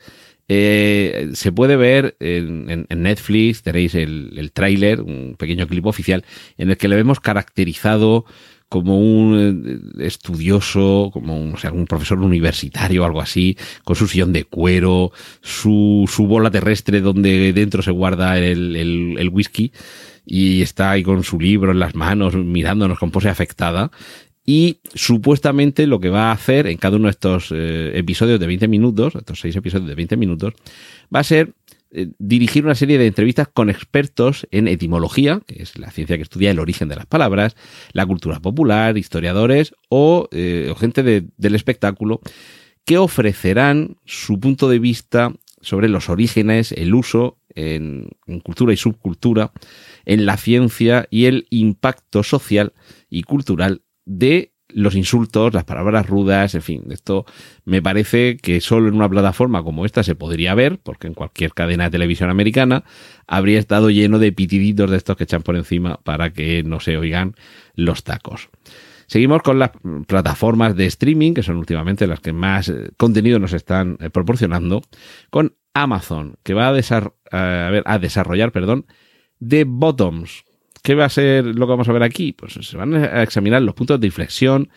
Eh, 0.55 1.29
se 1.33 1.51
puede 1.51 1.75
ver 1.77 2.15
en, 2.19 2.69
en- 2.69 2.85
en 2.89 3.01
Netflix, 3.01 3.63
tenéis 3.63 3.95
el, 3.95 4.33
el 4.37 4.51
tráiler, 4.51 5.01
un 5.01 5.35
pequeño 5.37 5.65
clip 5.67 5.85
oficial, 5.87 6.23
en 6.59 6.69
el 6.69 6.77
que 6.77 6.87
le 6.87 6.95
vemos 6.95 7.19
caracterizado 7.19 8.25
como 8.69 8.99
un 8.99 9.91
eh, 9.99 10.05
estudioso, 10.05 11.09
como 11.11 11.39
un, 11.41 11.55
profesor 11.87 12.19
universitario 12.19 13.01
o 13.01 13.05
algo 13.05 13.21
así, 13.21 13.57
con 13.83 13.95
su 13.95 14.07
sillón 14.07 14.31
de 14.31 14.43
cuero, 14.45 15.11
su, 15.41 16.07
bola 16.27 16.51
terrestre 16.51 17.01
donde 17.01 17.51
dentro 17.53 17.81
se 17.81 17.91
guarda 17.91 18.37
el- 18.37 18.75
el 19.17 19.29
whisky 19.29 19.71
y 20.25 20.61
está 20.61 20.91
ahí 20.91 21.03
con 21.03 21.23
su 21.23 21.39
libro 21.39 21.71
en 21.71 21.79
las 21.79 21.95
manos 21.95 22.35
mirándonos 22.35 22.99
con 22.99 23.09
pose 23.11 23.29
afectada. 23.29 23.89
Y 24.45 24.79
supuestamente 24.93 25.87
lo 25.87 25.99
que 25.99 26.09
va 26.09 26.29
a 26.29 26.33
hacer 26.33 26.67
en 26.67 26.77
cada 26.77 26.97
uno 26.97 27.05
de 27.05 27.11
estos 27.11 27.49
eh, 27.51 27.91
episodios 27.95 28.39
de 28.39 28.47
20 28.47 28.67
minutos, 28.67 29.15
estos 29.15 29.39
seis 29.39 29.55
episodios 29.55 29.87
de 29.87 29.95
20 29.95 30.17
minutos, 30.17 30.53
va 31.13 31.19
a 31.19 31.23
ser 31.23 31.53
eh, 31.91 32.07
dirigir 32.19 32.65
una 32.65 32.75
serie 32.75 32.97
de 32.97 33.07
entrevistas 33.07 33.47
con 33.53 33.69
expertos 33.69 34.45
en 34.51 34.67
etimología, 34.67 35.39
que 35.47 35.61
es 35.63 35.77
la 35.77 35.91
ciencia 35.91 36.17
que 36.17 36.23
estudia 36.23 36.51
el 36.51 36.59
origen 36.59 36.89
de 36.89 36.95
las 36.97 37.05
palabras, 37.05 37.55
la 37.93 38.05
cultura 38.05 38.39
popular, 38.41 38.97
historiadores 38.97 39.73
o, 39.89 40.27
eh, 40.31 40.73
gente 40.77 41.03
de- 41.03 41.25
del 41.37 41.55
espectáculo, 41.55 42.19
que 42.83 42.97
ofrecerán 42.97 43.95
su 44.03 44.39
punto 44.41 44.67
de 44.67 44.79
vista 44.79 45.33
sobre 45.61 45.87
los 45.87 46.09
orígenes, 46.09 46.73
el 46.73 46.93
uso 46.93 47.37
en 47.55 48.09
cultura 48.43 48.73
y 48.73 48.77
subcultura, 48.77 49.53
en 50.05 50.25
la 50.25 50.35
ciencia 50.35 51.07
y 51.09 51.25
el 51.25 51.45
impacto 51.51 52.23
social 52.23 52.73
y 53.09 53.21
cultural 53.23 53.83
de 54.05 54.53
los 54.69 54.95
insultos, 54.95 55.53
las 55.53 55.65
palabras 55.65 56.07
rudas, 56.07 56.55
en 56.55 56.61
fin, 56.61 56.83
esto 56.89 57.25
me 57.65 57.81
parece 57.81 58.37
que 58.37 58.59
solo 58.59 58.87
en 58.87 58.95
una 58.95 59.09
plataforma 59.09 59.63
como 59.63 59.85
esta 59.85 60.03
se 60.03 60.15
podría 60.15 60.55
ver, 60.55 60.79
porque 60.79 61.07
en 61.07 61.13
cualquier 61.13 61.53
cadena 61.53 61.85
de 61.85 61.91
televisión 61.91 62.29
americana 62.29 62.83
habría 63.27 63.59
estado 63.59 63.89
lleno 63.89 64.19
de 64.19 64.31
pitiditos 64.31 64.89
de 64.89 64.97
estos 64.97 65.15
que 65.15 65.25
echan 65.25 65.43
por 65.43 65.55
encima 65.55 65.99
para 66.03 66.33
que 66.33 66.63
no 66.63 66.79
se 66.79 66.97
oigan 66.97 67.35
los 67.75 68.03
tacos. 68.03 68.49
Seguimos 69.07 69.41
con 69.43 69.59
las 69.59 69.71
plataformas 70.07 70.75
de 70.75 70.85
streaming, 70.85 71.33
que 71.33 71.43
son 71.43 71.57
últimamente 71.57 72.07
las 72.07 72.19
que 72.19 72.33
más 72.33 72.69
eh, 72.69 72.89
contenido 72.97 73.37
nos 73.37 73.53
están 73.53 73.97
eh, 73.99 74.09
proporcionando, 74.09 74.81
con 75.29 75.55
Amazon, 75.73 76.35
que 76.43 76.53
va 76.53 76.69
a, 76.69 76.71
ver, 76.71 77.83
a 77.85 77.99
desarrollar 77.99 78.51
perdón, 78.51 78.85
The 79.45 79.65
Bottoms. 79.65 80.45
¿Qué 80.83 80.95
va 80.95 81.05
a 81.05 81.09
ser 81.09 81.45
lo 81.45 81.65
que 81.65 81.71
vamos 81.71 81.87
a 81.87 81.93
ver 81.93 82.03
aquí? 82.03 82.33
Pues 82.33 82.53
se 82.53 82.77
van 82.77 82.93
a 82.93 83.23
examinar 83.23 83.61
los 83.61 83.73
puntos 83.73 83.99
de 84.01 84.07
inflexión, 84.07 84.69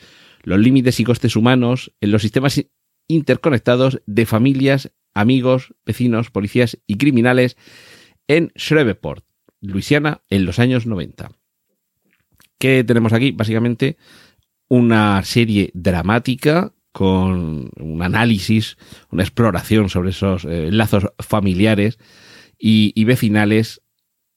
los 0.44 0.60
límites 0.60 1.00
y 1.00 1.04
costes 1.04 1.34
humanos 1.34 1.92
en 2.00 2.12
los 2.12 2.22
sistemas 2.22 2.64
interconectados 3.08 4.00
de 4.06 4.24
familias, 4.24 4.92
amigos, 5.14 5.74
vecinos, 5.84 6.30
policías 6.30 6.78
y 6.86 6.96
criminales 6.96 7.56
en 8.28 8.52
Shreveport, 8.54 9.24
Luisiana, 9.60 10.22
en 10.30 10.44
los 10.44 10.60
años 10.60 10.86
90. 10.86 11.32
¿Qué 12.58 12.84
tenemos 12.84 13.12
aquí? 13.12 13.32
Básicamente 13.32 13.96
una 14.68 15.24
serie 15.24 15.70
dramática 15.74 16.72
con 16.92 17.70
un 17.80 18.02
análisis, 18.02 18.78
una 19.10 19.24
exploración 19.24 19.88
sobre 19.88 20.10
esos 20.10 20.44
eh, 20.44 20.70
lazos 20.70 21.08
familiares 21.18 21.98
y, 22.58 22.92
y 22.94 23.04
vecinales. 23.04 23.82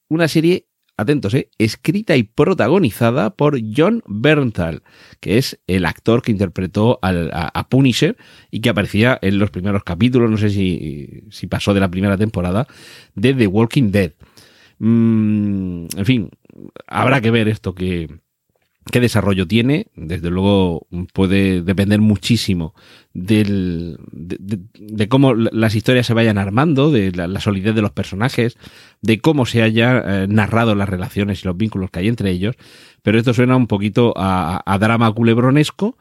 Una 0.07 0.27
serie, 0.27 0.68
atentos, 0.99 1.33
eh, 1.33 1.49
escrita 1.57 2.15
y 2.15 2.23
protagonizada 2.23 3.31
por 3.35 3.59
John 3.75 4.03
Bernthal, 4.07 4.83
que 5.19 5.37
es 5.37 5.59
el 5.67 5.85
actor 5.85 6.21
que 6.21 6.31
interpretó 6.31 6.99
al- 7.01 7.31
a, 7.33 7.67
Punisher 7.69 8.17
y 8.51 8.61
que 8.61 8.69
aparecía 8.69 9.17
en 9.21 9.39
los 9.39 9.51
primeros 9.51 9.83
capítulos, 9.83 10.29
no 10.29 10.37
sé 10.37 10.49
si, 10.49 11.23
si 11.29 11.47
pasó 11.47 11.73
de 11.73 11.79
la 11.79 11.89
primera 11.91 12.17
temporada, 12.17 12.67
de 13.15 13.33
The 13.33 13.47
Walking 13.47 13.91
Dead. 13.91 14.13
Mm, 14.79 15.85
en 15.97 16.05
fin, 16.05 16.29
habrá 16.87 17.21
que 17.21 17.31
ver 17.31 17.47
esto 17.47 17.73
que, 17.75 18.09
qué 18.91 18.99
desarrollo 18.99 19.47
tiene. 19.47 19.87
Desde 19.95 20.29
luego 20.29 20.87
puede 21.13 21.61
depender 21.61 21.99
muchísimo 22.01 22.73
del, 23.13 23.97
de, 24.11 25.07
cómo 25.09 25.33
la- 25.33 25.49
las 25.53 25.75
historias 25.75 26.07
se 26.07 26.13
vayan 26.13 26.37
armando, 26.37 26.91
de 26.91 27.11
la, 27.11 27.39
solidez 27.39 27.75
de 27.75 27.81
los 27.81 27.91
personajes, 27.91 28.57
de 29.01 29.19
cómo 29.19 29.45
se 29.45 29.61
haya 29.61 30.03
eh, 30.23 30.27
narrado 30.27 30.75
las 30.75 30.89
relaciones 30.89 31.43
y 31.43 31.47
los 31.47 31.57
vínculos 31.57 31.91
que 31.91 31.99
hay 31.99 32.07
entre 32.07 32.31
ellos. 32.31 32.55
Pero 33.03 33.17
esto 33.17 33.33
suena 33.33 33.55
un 33.55 33.67
poquito 33.67 34.13
a, 34.17 34.61
a 34.65 34.77
drama 34.79 35.11
culebronesco 35.11 35.97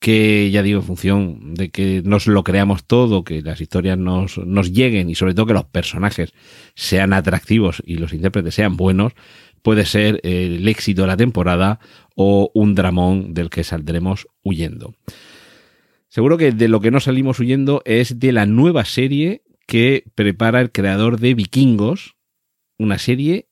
que 0.00 0.50
ya 0.50 0.62
digo, 0.62 0.80
en 0.80 0.86
función 0.86 1.54
de 1.54 1.70
que 1.70 2.02
nos 2.04 2.26
lo 2.26 2.44
creamos 2.44 2.84
todo, 2.84 3.24
que 3.24 3.40
las 3.40 3.62
historias 3.62 3.96
nos 3.96 4.72
lleguen 4.72 5.08
y 5.08 5.14
sobre 5.14 5.32
todo 5.32 5.46
que 5.46 5.54
los 5.54 5.64
personajes 5.64 6.34
sean 6.74 7.14
atractivos 7.14 7.82
y 7.86 7.96
los 7.96 8.12
intérpretes 8.12 8.54
sean 8.54 8.76
buenos, 8.76 9.12
puede 9.64 9.86
ser 9.86 10.20
eh, 10.22 10.44
el 10.44 10.68
éxito 10.68 11.02
de 11.02 11.08
la 11.08 11.16
temporada 11.16 11.80
o 12.14 12.50
un 12.52 12.74
dramón 12.74 13.32
del 13.32 13.48
que 13.48 13.64
saldremos 13.64 14.28
huyendo. 14.42 14.94
Seguro 16.10 16.36
que 16.36 16.52
de 16.52 16.68
lo 16.68 16.80
que 16.80 16.90
no 16.90 17.00
salimos 17.00 17.40
huyendo 17.40 17.80
es 17.86 18.20
de 18.20 18.32
la 18.32 18.44
nueva 18.44 18.84
serie 18.84 19.42
que 19.66 20.04
prepara 20.14 20.60
el 20.60 20.70
creador 20.70 21.18
de 21.18 21.32
Vikingos, 21.32 22.14
una 22.78 22.98
serie 22.98 23.48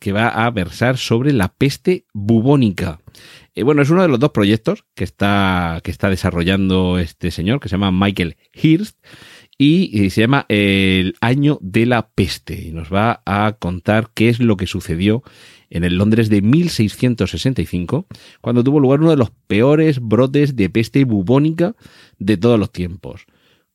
que 0.00 0.12
va 0.12 0.28
a 0.28 0.50
versar 0.50 0.98
sobre 0.98 1.32
la 1.32 1.48
peste 1.48 2.04
bubónica. 2.12 3.00
Eh, 3.54 3.62
bueno, 3.62 3.80
es 3.80 3.88
uno 3.88 4.02
de 4.02 4.08
los 4.08 4.20
dos 4.20 4.32
proyectos 4.32 4.84
que 4.94 5.04
está, 5.04 5.80
que 5.82 5.90
está 5.90 6.10
desarrollando 6.10 6.98
este 6.98 7.30
señor, 7.30 7.58
que 7.58 7.70
se 7.70 7.76
llama 7.76 7.90
Michael 7.90 8.36
Hirst, 8.52 8.98
y 9.56 10.10
se 10.10 10.22
llama 10.22 10.46
El 10.48 11.14
año 11.20 11.58
de 11.60 11.86
la 11.86 12.08
peste. 12.08 12.60
Y 12.68 12.72
nos 12.72 12.92
va 12.92 13.22
a 13.24 13.56
contar 13.58 14.10
qué 14.14 14.28
es 14.28 14.40
lo 14.40 14.56
que 14.56 14.66
sucedió 14.66 15.22
en 15.70 15.84
el 15.84 15.96
Londres 15.96 16.28
de 16.28 16.42
1665, 16.42 18.06
cuando 18.40 18.62
tuvo 18.64 18.80
lugar 18.80 19.00
uno 19.00 19.10
de 19.10 19.16
los 19.16 19.30
peores 19.46 20.00
brotes 20.00 20.56
de 20.56 20.70
peste 20.70 21.04
bubónica 21.04 21.74
de 22.18 22.36
todos 22.36 22.58
los 22.58 22.70
tiempos 22.72 23.26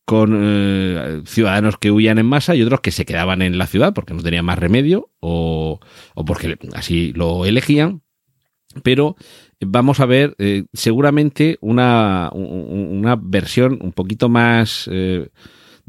con 0.05 0.35
eh, 0.41 1.21
ciudadanos 1.25 1.77
que 1.77 1.91
huían 1.91 2.17
en 2.17 2.25
masa 2.25 2.55
y 2.55 2.63
otros 2.63 2.79
que 2.81 2.89
se 2.89 3.05
quedaban 3.05 3.43
en 3.43 3.59
la 3.59 3.67
ciudad 3.67 3.93
porque 3.93 4.15
no 4.15 4.23
tenían 4.23 4.43
más 4.45 4.57
remedio 4.57 5.11
o, 5.19 5.79
o 6.15 6.25
porque 6.25 6.57
así 6.73 7.13
lo 7.13 7.45
elegían. 7.45 8.01
Pero 8.83 9.15
vamos 9.59 9.99
a 9.99 10.07
ver 10.07 10.35
eh, 10.39 10.63
seguramente 10.73 11.57
una, 11.61 12.31
un- 12.33 12.87
una 12.99 13.15
versión 13.21 13.77
un 13.81 13.91
poquito 13.91 14.29
más 14.29 14.89
eh, 14.91 15.29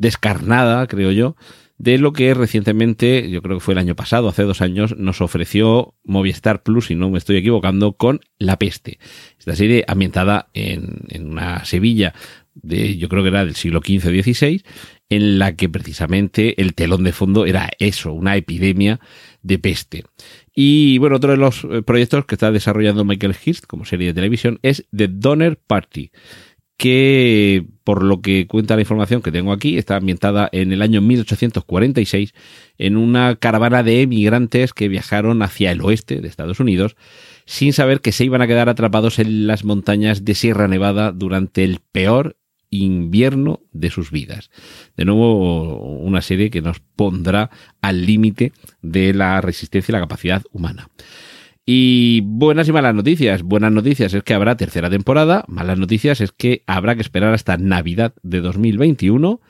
descarnada, 0.00 0.87
creo 0.87 1.12
yo, 1.12 1.37
de 1.76 1.99
lo 1.99 2.12
que 2.12 2.33
recientemente, 2.35 3.30
yo 3.30 3.42
creo 3.42 3.59
que 3.59 3.64
fue 3.64 3.75
el 3.75 3.78
año 3.78 3.97
pasado, 3.97 4.28
hace 4.28 4.42
dos 4.42 4.61
años, 4.61 4.97
nos 4.97 5.21
ofreció 5.21 5.95
Movistar 6.04 6.62
Plus, 6.62 6.87
si 6.87 6.95
no 6.95 7.11
me 7.11 7.19
estoy 7.19 7.37
equivocando, 7.37 7.92
con 7.92 8.21
La 8.38 8.59
Peste. 8.59 8.99
Esta 9.38 9.54
serie 9.57 9.85
ambientada 9.87 10.49
en, 10.54 11.04
en 11.09 11.30
una 11.30 11.64
Sevilla 11.64 12.14
de, 12.54 12.97
yo 12.97 13.09
creo 13.09 13.23
que 13.23 13.28
era 13.28 13.45
del 13.45 13.54
siglo 13.57 13.80
XV-XVI, 13.80 14.62
en 15.11 15.38
la 15.38 15.57
que 15.57 15.69
precisamente 15.69 16.61
el 16.61 16.75
telón 16.75 17.04
de 17.04 17.12
fondo 17.12 17.45
era 17.45 17.69
eso, 17.78 18.12
una 18.12 18.37
epidemia 18.37 19.00
de 19.42 19.59
peste. 19.59 20.04
Y 20.54 20.99
bueno, 20.99 21.16
otro 21.16 21.33
de 21.33 21.37
los 21.37 21.64
eh, 21.64 21.83
proyectos 21.83 22.26
que 22.26 22.37
está 22.37 22.52
desarrollando 22.52 23.04
Michael 23.04 23.35
Hirst 23.45 23.66
como 23.66 23.85
serie 23.85 24.09
de 24.09 24.14
televisión 24.14 24.59
es 24.62 24.87
The 24.95 25.09
Donner 25.09 25.59
Party, 25.59 26.11
que 26.80 27.66
por 27.84 28.02
lo 28.02 28.22
que 28.22 28.46
cuenta 28.46 28.75
la 28.75 28.80
información 28.80 29.20
que 29.20 29.30
tengo 29.30 29.52
aquí, 29.52 29.76
está 29.76 29.96
ambientada 29.96 30.49
en 30.50 30.72
el 30.72 30.80
año 30.80 31.02
1846 31.02 32.32
en 32.78 32.96
una 32.96 33.37
caravana 33.37 33.82
de 33.82 34.00
emigrantes 34.00 34.72
que 34.72 34.88
viajaron 34.88 35.42
hacia 35.42 35.72
el 35.72 35.82
oeste 35.82 36.22
de 36.22 36.28
Estados 36.28 36.58
Unidos 36.58 36.96
sin 37.44 37.75
saber 37.75 38.00
que 38.00 38.12
se 38.12 38.25
iban 38.25 38.40
a 38.40 38.46
quedar 38.46 38.70
atrapados 38.70 39.18
en 39.18 39.46
las 39.46 39.62
montañas 39.62 40.25
de 40.25 40.34
Sierra 40.34 40.68
Nevada 40.68 41.12
durante 41.12 41.64
el 41.64 41.80
peor 41.92 42.38
invierno 42.70 43.60
de 43.72 43.90
sus 43.90 44.10
vidas. 44.10 44.50
De 44.96 45.04
nuevo, 45.04 45.99
una 45.99 46.22
serie 46.22 46.49
que 46.49 46.62
nos 46.62 46.80
pondrá 46.80 47.50
al 47.82 48.06
límite 48.06 48.54
de 48.80 49.12
la 49.12 49.42
resistencia 49.42 49.92
y 49.92 49.94
la 49.94 50.00
capacidad 50.00 50.42
humana. 50.50 50.88
Y 51.72 52.22
buenas 52.22 52.66
y 52.66 52.72
malas 52.72 52.96
noticias. 52.96 53.44
Buenas 53.44 53.70
noticias 53.70 54.12
es 54.12 54.24
que 54.24 54.34
habrá 54.34 54.56
tercera 54.56 54.90
temporada. 54.90 55.44
Malas 55.46 55.78
noticias 55.78 56.20
es 56.20 56.32
que 56.32 56.64
habrá 56.66 56.96
que 56.96 57.00
esperar 57.00 57.32
hasta 57.32 57.58
Navidad 57.58 58.12
de 58.24 58.40
2021 58.40 59.40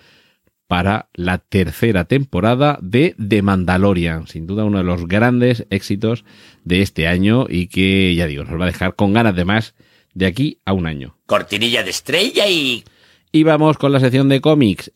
para 0.66 1.08
la 1.14 1.38
tercera 1.38 2.04
temporada 2.04 2.78
de 2.82 3.16
The 3.26 3.40
Mandalorian. 3.40 4.26
Sin 4.26 4.46
duda 4.46 4.66
uno 4.66 4.76
de 4.76 4.84
los 4.84 5.08
grandes 5.08 5.66
éxitos 5.70 6.26
de 6.62 6.82
este 6.82 7.08
año 7.08 7.46
y 7.48 7.68
que, 7.68 8.14
ya 8.14 8.26
digo, 8.26 8.44
nos 8.44 8.60
va 8.60 8.64
a 8.64 8.70
dejar 8.70 8.96
con 8.96 9.14
ganas 9.14 9.34
de 9.34 9.46
más 9.46 9.74
de 10.12 10.26
aquí 10.26 10.58
a 10.66 10.74
un 10.74 10.86
año. 10.86 11.16
Cortinilla 11.24 11.82
de 11.82 11.88
estrella 11.88 12.46
y... 12.48 12.84
Y 13.32 13.44
vamos 13.44 13.78
con 13.78 13.92
la 13.92 14.00
sección 14.00 14.28
de 14.28 14.42
cómics. 14.42 14.92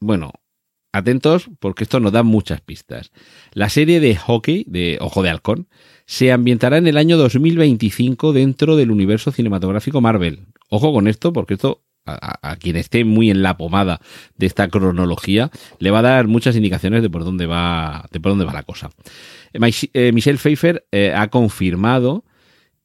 Bueno, 0.00 0.34
atentos 0.98 1.50
porque 1.58 1.84
esto 1.84 2.00
nos 2.00 2.12
da 2.12 2.22
muchas 2.22 2.60
pistas. 2.60 3.12
La 3.52 3.68
serie 3.68 4.00
de 4.00 4.16
hockey 4.16 4.64
de 4.68 4.98
Ojo 5.00 5.22
de 5.22 5.30
Halcón 5.30 5.68
se 6.06 6.32
ambientará 6.32 6.78
en 6.78 6.86
el 6.86 6.96
año 6.96 7.16
2025 7.16 8.32
dentro 8.32 8.76
del 8.76 8.90
universo 8.90 9.32
cinematográfico 9.32 10.00
Marvel. 10.00 10.46
Ojo 10.68 10.92
con 10.92 11.08
esto 11.08 11.32
porque 11.32 11.54
esto 11.54 11.82
a, 12.08 12.56
quien 12.56 12.76
esté 12.76 13.04
muy 13.04 13.30
en 13.30 13.42
la 13.42 13.56
pomada 13.56 14.00
de 14.36 14.46
esta 14.46 14.68
cronología, 14.68 15.50
le 15.78 15.90
va 15.90 16.00
a 16.00 16.02
dar 16.02 16.26
muchas 16.26 16.56
indicaciones 16.56 17.02
de 17.02 17.10
por 17.10 17.24
dónde 17.24 17.46
va, 17.46 18.06
de 18.10 18.20
por 18.20 18.32
dónde 18.32 18.44
va 18.44 18.52
la 18.52 18.62
cosa. 18.62 18.90
Eh, 19.52 20.12
Michelle 20.12 20.38
Pfeiffer 20.38 20.86
eh, 20.92 21.12
ha 21.14 21.28
confirmado 21.28 22.24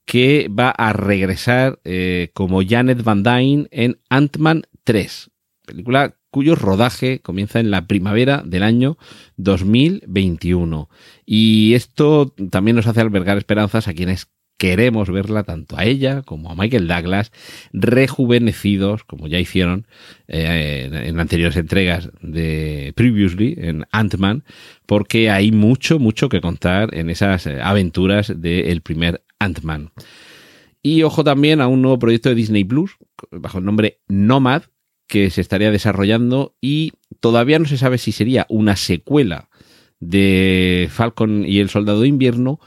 que 0.06 0.50
va 0.50 0.70
a 0.70 0.92
regresar 0.94 1.80
eh, 1.86 2.32
como 2.34 2.62
Janet 2.62 3.04
Van 3.04 3.24
Dyne 3.24 3.68
en 3.72 4.00
Ant-Man 4.10 4.64
3, 4.84 5.32
película 5.66 6.16
cuyo 6.34 6.56
rodaje 6.56 7.20
comienza 7.20 7.60
en 7.60 7.70
la 7.70 7.86
primavera 7.86 8.42
del 8.44 8.64
año 8.64 8.98
2021. 9.38 10.90
Y 11.28 11.76
esto 11.76 12.34
también 12.50 12.76
nos 12.76 12.88
hace 12.88 13.02
albergar 13.02 13.38
esperanzas 13.38 13.88
a 13.88 13.94
quienes 13.94 14.30
queremos 14.58 15.12
verla 15.12 15.44
tanto 15.44 15.78
a 15.78 15.86
ella 15.86 16.24
como 16.24 16.50
a 16.50 16.56
Michael 16.56 16.88
Douglas 16.88 17.32
rejuvenecidos, 17.72 19.04
como 19.04 19.28
ya 19.28 19.40
hicieron 19.40 19.86
eh, 20.28 20.90
en, 20.92 21.20
anteriores 21.20 21.56
entregas 21.56 22.10
de 22.24 22.94
Previously, 22.96 23.54
en 23.60 23.86
Ant-Man, 23.92 24.44
porque 24.88 25.30
hay 25.30 25.52
mucho, 25.52 26.00
mucho 26.00 26.30
que 26.30 26.42
contar 26.42 26.96
en 26.96 27.12
esas 27.12 27.46
aventuras 27.46 28.34
del 28.42 28.82
primer 28.82 29.24
Ant-Man. 29.38 29.92
Y 30.82 31.04
ojo 31.04 31.24
también 31.24 31.62
a 31.62 31.68
un 31.68 31.84
nuevo 31.84 32.00
proyecto 32.00 32.30
de 32.30 32.36
Disney 32.36 32.64
Plus, 32.64 32.98
bajo 33.32 33.60
el 33.60 33.66
nombre 33.66 34.00
Nomad, 34.08 34.64
que 35.08 35.30
se 35.30 35.42
estaría 35.42 35.72
desarrollando 35.72 36.56
y 36.62 36.94
todavía 37.20 37.60
no 37.60 37.66
se 37.66 37.78
sabe 37.78 37.98
si 37.98 38.12
sería 38.12 38.46
una 38.50 38.76
secuela 38.76 39.50
de 40.00 40.90
Falcon 40.92 41.46
y 41.46 41.60
el 41.60 41.70
Soldado 41.70 42.02
de 42.02 42.08
Invierno 42.08 42.60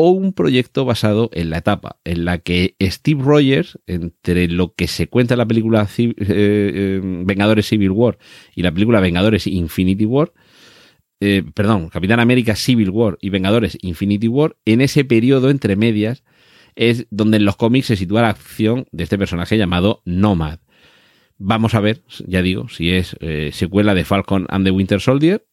o 0.00 0.10
un 0.10 0.32
proyecto 0.32 0.84
basado 0.84 1.28
en 1.32 1.50
la 1.50 1.58
etapa 1.58 1.98
en 2.04 2.24
la 2.24 2.38
que 2.38 2.76
Steve 2.80 3.20
Rogers, 3.22 3.80
entre 3.88 4.46
lo 4.46 4.74
que 4.74 4.86
se 4.86 5.08
cuenta 5.08 5.34
en 5.34 5.38
la 5.38 5.46
película 5.46 5.88
eh, 5.98 6.14
eh, 6.18 7.00
Vengadores 7.02 7.66
Civil 7.66 7.90
War 7.90 8.16
y 8.54 8.62
la 8.62 8.70
película 8.70 9.00
Vengadores 9.00 9.48
Infinity 9.48 10.04
War, 10.04 10.32
eh, 11.20 11.42
perdón, 11.52 11.88
Capitán 11.88 12.20
América 12.20 12.54
Civil 12.54 12.90
War 12.90 13.18
y 13.20 13.30
Vengadores 13.30 13.76
Infinity 13.82 14.28
War, 14.28 14.56
en 14.64 14.82
ese 14.82 15.04
periodo 15.04 15.50
entre 15.50 15.74
medias 15.74 16.22
es 16.76 17.08
donde 17.10 17.38
en 17.38 17.44
los 17.44 17.56
cómics 17.56 17.86
se 17.86 17.96
sitúa 17.96 18.22
la 18.22 18.28
acción 18.28 18.86
de 18.92 19.02
este 19.02 19.18
personaje 19.18 19.58
llamado 19.58 20.00
Nomad. 20.04 20.60
Vamos 21.38 21.74
a 21.74 21.80
ver, 21.80 22.02
ya 22.26 22.42
digo, 22.42 22.68
si 22.68 22.90
es 22.90 23.16
secuela 23.52 23.94
de 23.94 24.04
Falcon 24.04 24.46
and 24.50 24.64
the 24.64 24.72
Winter 24.72 25.00
Soldier 25.00 25.44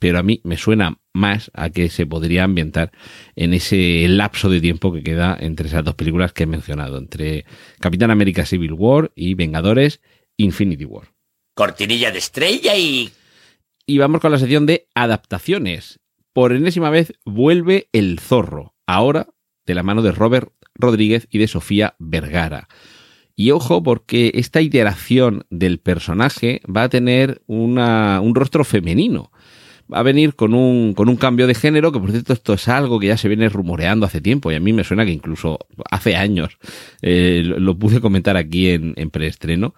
pero 0.00 0.18
a 0.18 0.22
mí 0.24 0.40
me 0.42 0.56
suena 0.56 0.98
más 1.12 1.50
a 1.54 1.70
que 1.70 1.90
se 1.90 2.06
podría 2.06 2.44
ambientar 2.44 2.90
en 3.36 3.52
ese 3.52 4.06
lapso 4.08 4.48
de 4.48 4.60
tiempo 4.60 4.92
que 4.92 5.02
queda 5.02 5.36
entre 5.38 5.68
esas 5.68 5.84
dos 5.84 5.94
películas 5.94 6.32
que 6.32 6.44
he 6.44 6.46
mencionado, 6.46 6.96
entre 6.96 7.44
Capitán 7.78 8.10
América 8.10 8.46
Civil 8.46 8.72
War 8.72 9.12
y 9.14 9.34
Vengadores 9.34 10.00
Infinity 10.38 10.86
War. 10.86 11.12
Cortinilla 11.54 12.10
de 12.10 12.18
estrella 12.18 12.76
y... 12.76 13.10
Y 13.84 13.98
vamos 13.98 14.22
con 14.22 14.32
la 14.32 14.38
sección 14.38 14.64
de 14.64 14.88
adaptaciones. 14.94 16.00
Por 16.32 16.52
enésima 16.52 16.88
vez 16.88 17.12
vuelve 17.26 17.88
El 17.92 18.20
Zorro, 18.20 18.74
ahora 18.86 19.28
de 19.66 19.74
la 19.74 19.82
mano 19.82 20.00
de 20.00 20.12
Robert 20.12 20.50
Rodríguez 20.74 21.28
y 21.30 21.38
de 21.38 21.48
Sofía 21.48 21.94
Vergara. 21.98 22.68
Y 23.36 23.50
ojo, 23.52 23.82
porque 23.82 24.32
esta 24.34 24.60
iteración 24.60 25.44
del 25.50 25.78
personaje 25.78 26.60
va 26.64 26.84
a 26.84 26.88
tener 26.88 27.42
una, 27.46 28.20
un 28.20 28.34
rostro 28.34 28.64
femenino. 28.64 29.30
Va 29.92 30.00
a 30.00 30.04
venir 30.04 30.36
con 30.36 30.54
un, 30.54 30.94
con 30.94 31.08
un 31.08 31.16
cambio 31.16 31.46
de 31.46 31.54
género, 31.54 31.90
que 31.90 31.98
por 31.98 32.12
cierto 32.12 32.32
esto 32.32 32.54
es 32.54 32.68
algo 32.68 33.00
que 33.00 33.08
ya 33.08 33.16
se 33.16 33.28
viene 33.28 33.48
rumoreando 33.48 34.06
hace 34.06 34.20
tiempo 34.20 34.52
y 34.52 34.54
a 34.54 34.60
mí 34.60 34.72
me 34.72 34.84
suena 34.84 35.04
que 35.04 35.10
incluso 35.10 35.58
hace 35.90 36.14
años 36.14 36.58
eh, 37.02 37.42
lo, 37.44 37.76
pude 37.76 38.00
comentar 38.00 38.36
aquí 38.36 38.70
en, 38.70 38.94
en 38.96 39.10
preestreno, 39.10 39.74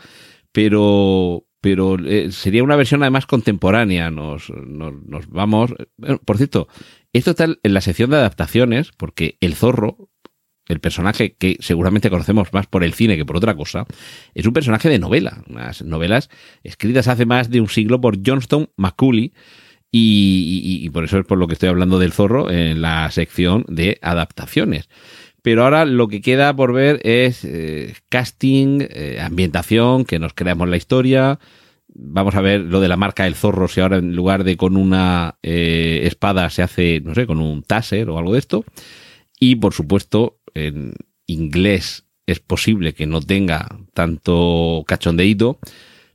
pero, 0.52 1.46
pero 1.62 1.96
eh, 2.04 2.30
sería 2.30 2.62
una 2.62 2.76
versión 2.76 3.02
además 3.02 3.24
contemporánea, 3.24 4.10
nos, 4.10 4.50
nos, 4.50 4.94
nos 5.06 5.28
vamos... 5.28 5.74
por 6.26 6.36
cierto, 6.36 6.68
esto 7.14 7.30
está 7.32 7.44
en 7.44 7.74
la 7.74 7.80
sección 7.80 8.10
de 8.10 8.16
adaptaciones, 8.16 8.90
porque 8.96 9.36
el 9.40 9.54
zorro, 9.54 10.10
el 10.72 10.80
personaje 10.80 11.36
que 11.38 11.56
seguramente 11.60 12.10
conocemos 12.10 12.52
más 12.52 12.66
por 12.66 12.82
el 12.84 12.94
cine 12.94 13.16
que 13.16 13.24
por 13.24 13.36
otra 13.36 13.54
cosa, 13.54 13.86
es 14.34 14.46
un 14.46 14.52
personaje 14.52 14.88
de 14.88 14.98
novela, 14.98 15.42
unas 15.48 15.82
novelas 15.82 16.30
escritas 16.62 17.08
hace 17.08 17.26
más 17.26 17.50
de 17.50 17.60
un 17.60 17.68
siglo 17.68 18.00
por 18.00 18.18
Johnston 18.24 18.70
McCulley, 18.76 19.32
y, 19.94 20.88
por 20.90 21.04
eso 21.04 21.18
es 21.18 21.26
por 21.26 21.36
lo 21.36 21.46
que 21.46 21.52
estoy 21.52 21.68
hablando 21.68 21.98
del 21.98 22.12
zorro 22.12 22.50
en 22.50 22.80
la 22.80 23.10
sección 23.10 23.64
de 23.68 23.98
adaptaciones. 24.00 24.88
Pero 25.42 25.64
ahora 25.64 25.84
lo 25.84 26.08
que 26.08 26.22
queda 26.22 26.54
por 26.54 26.72
ver 26.72 27.00
es 27.04 27.44
eh, 27.44 27.94
casting, 28.08 28.78
eh, 28.80 29.18
ambientación, 29.20 30.04
que 30.04 30.18
nos 30.18 30.34
creamos 30.34 30.68
la 30.68 30.76
historia. 30.76 31.40
Vamos 31.88 32.36
a 32.36 32.40
ver 32.40 32.60
lo 32.60 32.80
de 32.80 32.88
la 32.88 32.96
marca 32.96 33.24
del 33.24 33.34
zorro, 33.34 33.68
si 33.68 33.80
ahora 33.80 33.98
en 33.98 34.16
lugar 34.16 34.44
de 34.44 34.56
con 34.56 34.76
una 34.76 35.36
eh, 35.42 36.02
espada 36.04 36.48
se 36.48 36.62
hace, 36.62 37.00
no 37.04 37.14
sé, 37.14 37.26
con 37.26 37.38
un 37.38 37.62
taser 37.62 38.08
o 38.08 38.18
algo 38.18 38.32
de 38.32 38.38
esto. 38.38 38.64
Y 39.38 39.56
por 39.56 39.74
supuesto, 39.74 40.38
en 40.54 40.94
inglés 41.26 42.04
es 42.26 42.40
posible 42.40 42.94
que 42.94 43.06
no 43.06 43.20
tenga 43.20 43.68
tanto 43.94 44.84
cachondeíto 44.86 45.58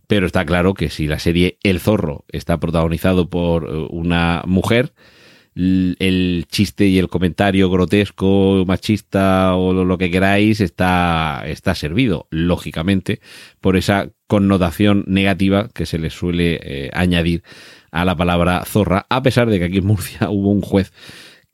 pero 0.07 0.25
está 0.25 0.45
claro 0.45 0.73
que 0.73 0.89
si 0.89 1.05
la 1.05 1.19
serie 1.19 1.59
El 1.63 1.79
Zorro 1.79 2.25
está 2.29 2.59
protagonizado 2.59 3.29
por 3.29 3.65
eh, 3.65 3.87
una 3.89 4.41
mujer, 4.47 4.93
el 5.55 6.45
chiste 6.49 6.85
y 6.85 6.99
el 6.99 7.09
comentario 7.09 7.69
grotesco, 7.69 8.63
machista 8.67 9.55
o 9.55 9.73
lo 9.73 9.97
que 9.97 10.11
queráis 10.11 10.61
está, 10.61 11.43
está 11.47 11.73
servido, 11.73 12.27
lógicamente, 12.29 13.21
por 13.59 13.75
esa 13.75 14.11
connotación 14.27 15.03
negativa 15.07 15.69
que 15.73 15.87
se 15.87 15.97
le 15.97 16.11
suele 16.11 16.59
eh, 16.61 16.89
añadir 16.93 17.41
a 17.91 18.05
la 18.05 18.15
palabra 18.15 18.63
zorra, 18.65 19.07
a 19.09 19.23
pesar 19.23 19.49
de 19.49 19.57
que 19.57 19.65
aquí 19.65 19.77
en 19.79 19.87
Murcia 19.87 20.29
hubo 20.29 20.51
un 20.51 20.61
juez 20.61 20.93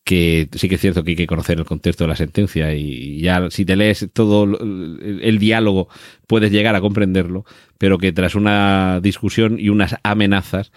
que 0.03 0.49
sí 0.53 0.67
que 0.67 0.75
es 0.75 0.81
cierto 0.81 1.03
que 1.03 1.11
hay 1.11 1.15
que 1.15 1.27
conocer 1.27 1.57
el 1.57 1.65
contexto 1.65 2.03
de 2.03 2.09
la 2.09 2.15
sentencia 2.15 2.73
y 2.73 3.21
ya 3.21 3.49
si 3.49 3.63
te 3.65 3.75
lees 3.75 4.09
todo 4.11 4.43
el, 4.43 5.37
diálogo 5.39 5.87
puedes 6.27 6.51
llegar 6.51 6.75
a 6.75 6.81
comprenderlo, 6.81 7.45
pero 7.77 7.97
que 7.97 8.11
tras 8.11 8.35
una 8.35 8.99
discusión 9.01 9.57
y 9.59 9.69
unas 9.69 9.95
amenazas 10.03 10.71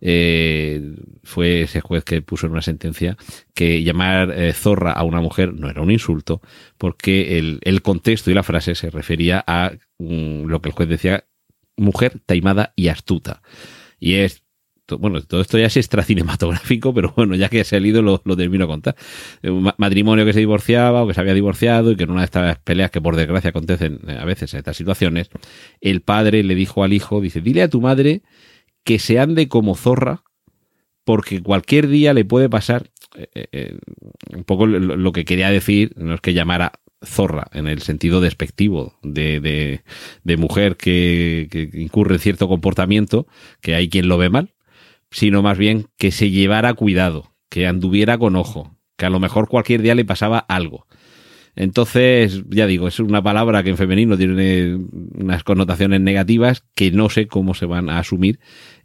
eh, 0.00 0.94
fue 1.22 1.62
ese 1.62 1.82
juez 1.82 2.04
que 2.04 2.22
puso 2.22 2.46
en 2.46 2.52
una 2.52 2.62
sentencia 2.62 3.18
que 3.52 3.82
llamar 3.82 4.32
eh, 4.32 4.54
zorra 4.54 4.92
a 4.92 5.02
una 5.04 5.20
mujer 5.20 5.52
no 5.52 5.68
era 5.68 5.82
un 5.82 5.90
insulto 5.90 6.40
porque 6.78 7.38
el, 7.38 7.58
el 7.62 7.82
contexto 7.82 8.30
y 8.30 8.34
la 8.34 8.42
frase 8.42 8.74
se 8.74 8.88
refería 8.88 9.44
a 9.46 9.72
mm, 9.98 10.46
lo 10.46 10.62
que 10.62 10.70
el 10.70 10.74
juez 10.74 10.88
decía 10.88 11.24
mujer 11.76 12.20
taimada 12.26 12.72
y 12.76 12.88
astuta. 12.88 13.42
Y 13.98 14.14
es 14.14 14.44
bueno, 14.98 15.20
todo 15.22 15.40
esto 15.40 15.58
ya 15.58 15.66
es 15.66 15.76
extracinematográfico, 15.76 16.92
pero 16.94 17.12
bueno, 17.16 17.34
ya 17.34 17.48
que 17.48 17.60
ha 17.60 17.64
salido 17.64 18.02
lo, 18.02 18.18
termino 18.36 18.64
a 18.64 18.68
contar. 18.68 18.96
Un 19.42 19.72
matrimonio 19.76 20.24
que 20.24 20.32
se 20.32 20.40
divorciaba 20.40 21.02
o 21.02 21.06
que 21.08 21.14
se 21.14 21.20
había 21.20 21.34
divorciado 21.34 21.92
y 21.92 21.96
que 21.96 22.04
en 22.04 22.10
una 22.10 22.20
de 22.20 22.26
estas 22.26 22.58
peleas 22.58 22.90
que 22.90 23.00
por 23.00 23.16
desgracia 23.16 23.50
acontecen 23.50 24.00
eh, 24.06 24.18
a 24.20 24.24
veces 24.24 24.52
en 24.54 24.58
estas 24.58 24.76
situaciones, 24.76 25.30
el 25.80 26.00
padre 26.02 26.42
le 26.42 26.54
dijo 26.54 26.84
al 26.84 26.92
hijo, 26.92 27.20
dice, 27.20 27.40
dile 27.40 27.62
a 27.62 27.68
tu 27.68 27.80
madre 27.80 28.22
que 28.84 28.98
se 28.98 29.18
ande 29.18 29.48
como 29.48 29.74
zorra 29.74 30.22
porque 31.04 31.42
cualquier 31.42 31.88
día 31.88 32.14
le 32.14 32.24
puede 32.24 32.48
pasar, 32.48 32.90
eh, 33.16 33.46
eh, 33.52 33.78
un 34.32 34.44
poco 34.44 34.66
lo, 34.66 35.12
que 35.12 35.24
quería 35.24 35.50
decir, 35.50 35.92
no 35.96 36.14
es 36.14 36.20
que 36.20 36.34
llamara 36.34 36.72
zorra 37.04 37.48
en 37.52 37.66
el 37.66 37.80
sentido 37.82 38.20
despectivo 38.20 38.94
de, 39.02 39.40
de, 39.40 39.82
de 40.22 40.36
mujer 40.36 40.76
que, 40.76 41.48
incurre 41.74 42.14
en 42.14 42.20
cierto 42.20 42.48
comportamiento, 42.48 43.26
que 43.60 43.74
hay 43.74 43.88
quien 43.88 44.08
lo 44.08 44.18
ve 44.18 44.28
mal, 44.28 44.52
sino 45.10 45.42
más 45.42 45.58
bien 45.58 45.86
que 45.96 46.10
se 46.10 46.30
llevara 46.30 46.74
cuidado, 46.74 47.34
que 47.48 47.66
anduviera 47.66 48.18
con 48.18 48.36
ojo, 48.36 48.76
que 48.96 49.06
a 49.06 49.10
lo 49.10 49.20
mejor 49.20 49.48
cualquier 49.48 49.82
día 49.82 49.94
le 49.94 50.04
pasaba 50.04 50.38
algo. 50.38 50.86
Entonces, 51.56 52.42
ya 52.48 52.66
digo, 52.66 52.88
es 52.88 53.00
una 53.00 53.22
palabra 53.22 53.62
que 53.62 53.70
en 53.70 53.76
femenino 53.76 54.16
tiene 54.16 54.78
unas 55.14 55.42
connotaciones 55.42 56.00
negativas 56.00 56.64
que 56.74 56.90
no 56.90 57.10
sé 57.10 57.26
cómo 57.26 57.54
se 57.54 57.66
van 57.66 57.90
a 57.90 57.98
asumir 57.98 58.38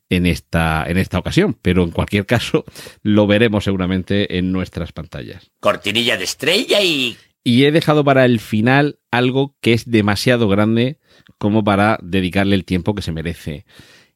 en 0.09 0.25
esta, 0.25 0.85
en 0.87 0.97
esta 0.97 1.19
ocasión, 1.19 1.57
pero 1.61 1.83
en 1.83 1.91
cualquier 1.91 2.25
caso 2.25 2.65
lo 3.01 3.27
veremos 3.27 3.63
seguramente 3.63 4.37
en 4.37 4.51
nuestras 4.51 4.91
pantallas. 4.91 5.51
Cortinilla 5.59 6.17
de 6.17 6.23
estrella 6.23 6.81
y... 6.81 7.17
Y 7.43 7.65
he 7.65 7.71
dejado 7.71 8.03
para 8.03 8.25
el 8.25 8.39
final 8.39 8.97
algo 9.11 9.55
que 9.61 9.73
es 9.73 9.89
demasiado 9.89 10.47
grande 10.47 10.97
como 11.37 11.63
para 11.63 11.99
dedicarle 12.01 12.55
el 12.55 12.65
tiempo 12.65 12.95
que 12.95 13.03
se 13.03 13.11
merece. 13.11 13.65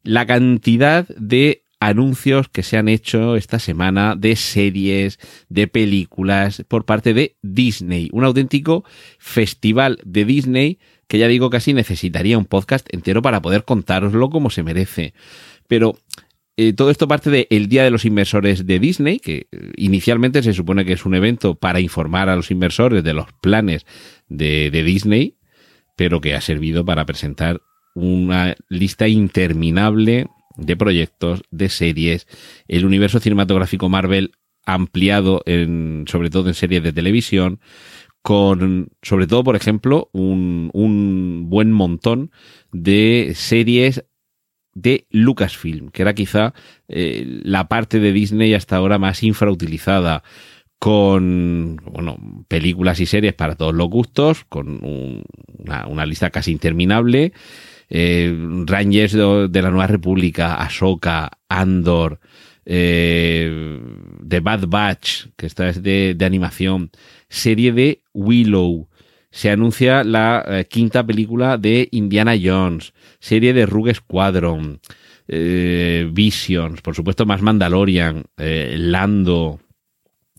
La 0.01 0.25
cantidad 0.25 1.07
de 1.09 1.63
anuncios 1.79 2.49
que 2.49 2.63
se 2.63 2.77
han 2.77 2.89
hecho 2.89 3.35
esta 3.35 3.59
semana 3.59 4.15
de 4.15 4.35
series, 4.35 5.19
de 5.47 5.67
películas 5.67 6.63
por 6.67 6.85
parte 6.85 7.13
de 7.13 7.37
Disney. 7.41 8.09
Un 8.11 8.23
auténtico 8.23 8.83
festival 9.17 9.99
de 10.03 10.25
Disney 10.25 10.79
que 11.07 11.17
ya 11.17 11.27
digo 11.27 11.49
casi 11.49 11.73
necesitaría 11.73 12.37
un 12.37 12.45
podcast 12.45 12.87
entero 12.93 13.21
para 13.21 13.41
poder 13.41 13.65
contároslo 13.65 14.29
como 14.29 14.49
se 14.49 14.61
merece. 14.61 15.13
Pero 15.67 15.97
eh, 16.55 16.73
todo 16.73 16.91
esto 16.91 17.07
parte 17.07 17.31
del 17.31 17.47
el 17.49 17.67
Día 17.67 17.83
de 17.83 17.89
los 17.89 18.05
Inversores 18.05 18.67
de 18.67 18.79
Disney, 18.79 19.19
que 19.19 19.47
eh, 19.51 19.71
inicialmente 19.75 20.43
se 20.43 20.53
supone 20.53 20.85
que 20.85 20.93
es 20.93 21.05
un 21.05 21.15
evento 21.15 21.55
para 21.55 21.79
informar 21.79 22.29
a 22.29 22.35
los 22.35 22.51
inversores 22.51 23.03
de 23.03 23.13
los 23.13 23.25
planes 23.41 23.85
de, 24.27 24.69
de 24.69 24.83
Disney, 24.83 25.37
pero 25.95 26.21
que 26.21 26.35
ha 26.35 26.41
servido 26.41 26.85
para 26.85 27.05
presentar 27.05 27.61
una 27.95 28.55
lista 28.69 29.07
interminable 29.07 30.27
de 30.59 30.75
proyectos, 30.77 31.43
de 31.51 31.69
series, 31.69 32.27
el 32.67 32.85
universo 32.85 33.19
cinematográfico 33.19 33.89
Marvel 33.89 34.31
ampliado 34.65 35.41
en, 35.45 36.05
sobre 36.07 36.29
todo 36.29 36.47
en 36.47 36.53
series 36.53 36.83
de 36.83 36.93
televisión, 36.93 37.59
con, 38.21 38.89
sobre 39.01 39.27
todo, 39.27 39.43
por 39.43 39.55
ejemplo, 39.55 40.09
un, 40.11 40.69
un 40.73 41.49
buen 41.49 41.71
montón 41.71 42.31
de 42.71 43.31
series 43.35 44.03
de 44.73 45.07
Lucasfilm, 45.09 45.89
que 45.89 46.01
era 46.01 46.13
quizá 46.13 46.53
eh, 46.87 47.23
la 47.43 47.67
parte 47.67 47.99
de 47.99 48.13
Disney 48.13 48.53
hasta 48.53 48.75
ahora 48.75 48.97
más 48.97 49.23
infrautilizada, 49.23 50.23
con 50.79 51.77
bueno, 51.83 52.17
películas 52.47 52.99
y 53.01 53.05
series 53.05 53.33
para 53.33 53.55
todos 53.55 53.73
los 53.73 53.89
gustos, 53.89 54.45
con 54.47 54.83
un, 54.83 55.23
una, 55.57 55.87
una, 55.87 56.05
lista 56.05 56.29
casi 56.29 56.51
interminable. 56.51 57.33
Eh, 57.89 58.35
Rangers 58.65 59.13
de, 59.13 59.61
la 59.61 59.71
Nueva 59.71 59.87
República, 59.87 60.55
Ahsoka, 60.55 61.31
Andor, 61.49 62.19
eh, 62.65 63.79
The 64.27 64.39
Bad 64.41 64.67
Batch, 64.67 65.27
que 65.35 65.47
esta 65.47 65.69
es 65.69 65.81
de, 65.81 66.15
animación, 66.21 66.91
serie 67.29 67.71
de 67.73 68.03
Willow, 68.13 68.87
se 69.31 69.49
anuncia 69.49 70.03
la 70.03 70.43
eh, 70.47 70.65
quinta 70.69 71.05
película 71.05 71.57
de 71.57 71.87
Indiana 71.91 72.35
Jones, 72.41 72.93
serie 73.19 73.53
de 73.53 73.65
Rogue 73.65 73.93
Squadron, 73.93 74.79
Visions, 75.31 76.81
por 76.81 76.95
supuesto 76.95 77.23
más 77.27 77.43
Mandalorian, 77.43 78.25
Lando, 78.35 79.59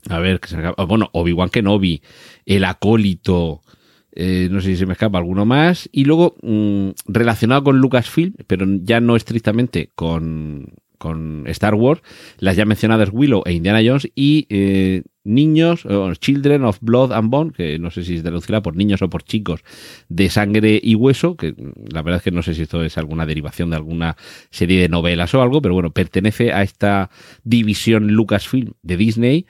a 0.08 0.18
ver, 0.18 0.40
que 0.40 0.48
se 0.48 0.56
acaba, 0.56 0.84
bueno, 0.84 1.10
Obi-Wan 1.12 1.48
Kenobi, 1.48 2.02
El 2.44 2.64
Acólito, 2.64 3.62
eh, 4.12 4.48
no 4.50 4.60
sé 4.60 4.68
si 4.68 4.76
se 4.76 4.86
me 4.86 4.92
escapa 4.92 5.18
alguno 5.18 5.44
más, 5.46 5.88
y 5.92 6.04
luego 6.04 6.36
mmm, 6.42 6.90
relacionado 7.06 7.64
con 7.64 7.78
Lucasfilm, 7.78 8.34
pero 8.46 8.66
ya 8.82 9.00
no 9.00 9.16
estrictamente 9.16 9.90
con, 9.94 10.74
con 10.98 11.46
Star 11.46 11.74
Wars, 11.74 12.02
las 12.38 12.56
ya 12.56 12.64
mencionadas 12.64 13.08
Willow 13.12 13.42
e 13.46 13.52
Indiana 13.52 13.80
Jones 13.82 14.10
y 14.14 14.46
eh, 14.50 15.02
Niños, 15.22 15.84
oh, 15.86 16.14
Children 16.14 16.64
of 16.64 16.78
Blood 16.80 17.12
and 17.12 17.30
Bone, 17.30 17.52
que 17.52 17.78
no 17.78 17.90
sé 17.90 18.04
si 18.04 18.16
se 18.16 18.22
traducirá 18.22 18.62
por 18.62 18.76
niños 18.76 19.02
o 19.02 19.10
por 19.10 19.22
chicos 19.22 19.62
de 20.08 20.28
sangre 20.30 20.80
y 20.82 20.94
hueso, 20.94 21.36
que 21.36 21.54
la 21.92 22.02
verdad 22.02 22.18
es 22.18 22.22
que 22.22 22.30
no 22.30 22.42
sé 22.42 22.54
si 22.54 22.62
esto 22.62 22.82
es 22.82 22.98
alguna 22.98 23.26
derivación 23.26 23.70
de 23.70 23.76
alguna 23.76 24.16
serie 24.50 24.80
de 24.80 24.88
novelas 24.88 25.34
o 25.34 25.42
algo, 25.42 25.60
pero 25.60 25.74
bueno, 25.74 25.90
pertenece 25.90 26.52
a 26.52 26.62
esta 26.62 27.10
división 27.44 28.08
Lucasfilm 28.08 28.72
de 28.82 28.96
Disney. 28.96 29.46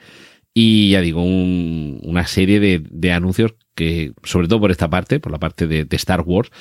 Y 0.53 0.91
ya 0.91 0.99
digo, 0.99 1.23
un, 1.23 2.01
una 2.03 2.27
serie 2.27 2.59
de, 2.59 2.83
de, 2.89 3.13
anuncios 3.13 3.55
que, 3.75 4.13
sobre 4.23 4.47
todo 4.47 4.59
por 4.59 4.71
esta 4.71 4.89
parte, 4.89 5.19
por 5.19 5.31
la 5.31 5.39
parte 5.39 5.67
de, 5.67 5.87
Star 5.91 6.21
Wars, 6.21 6.51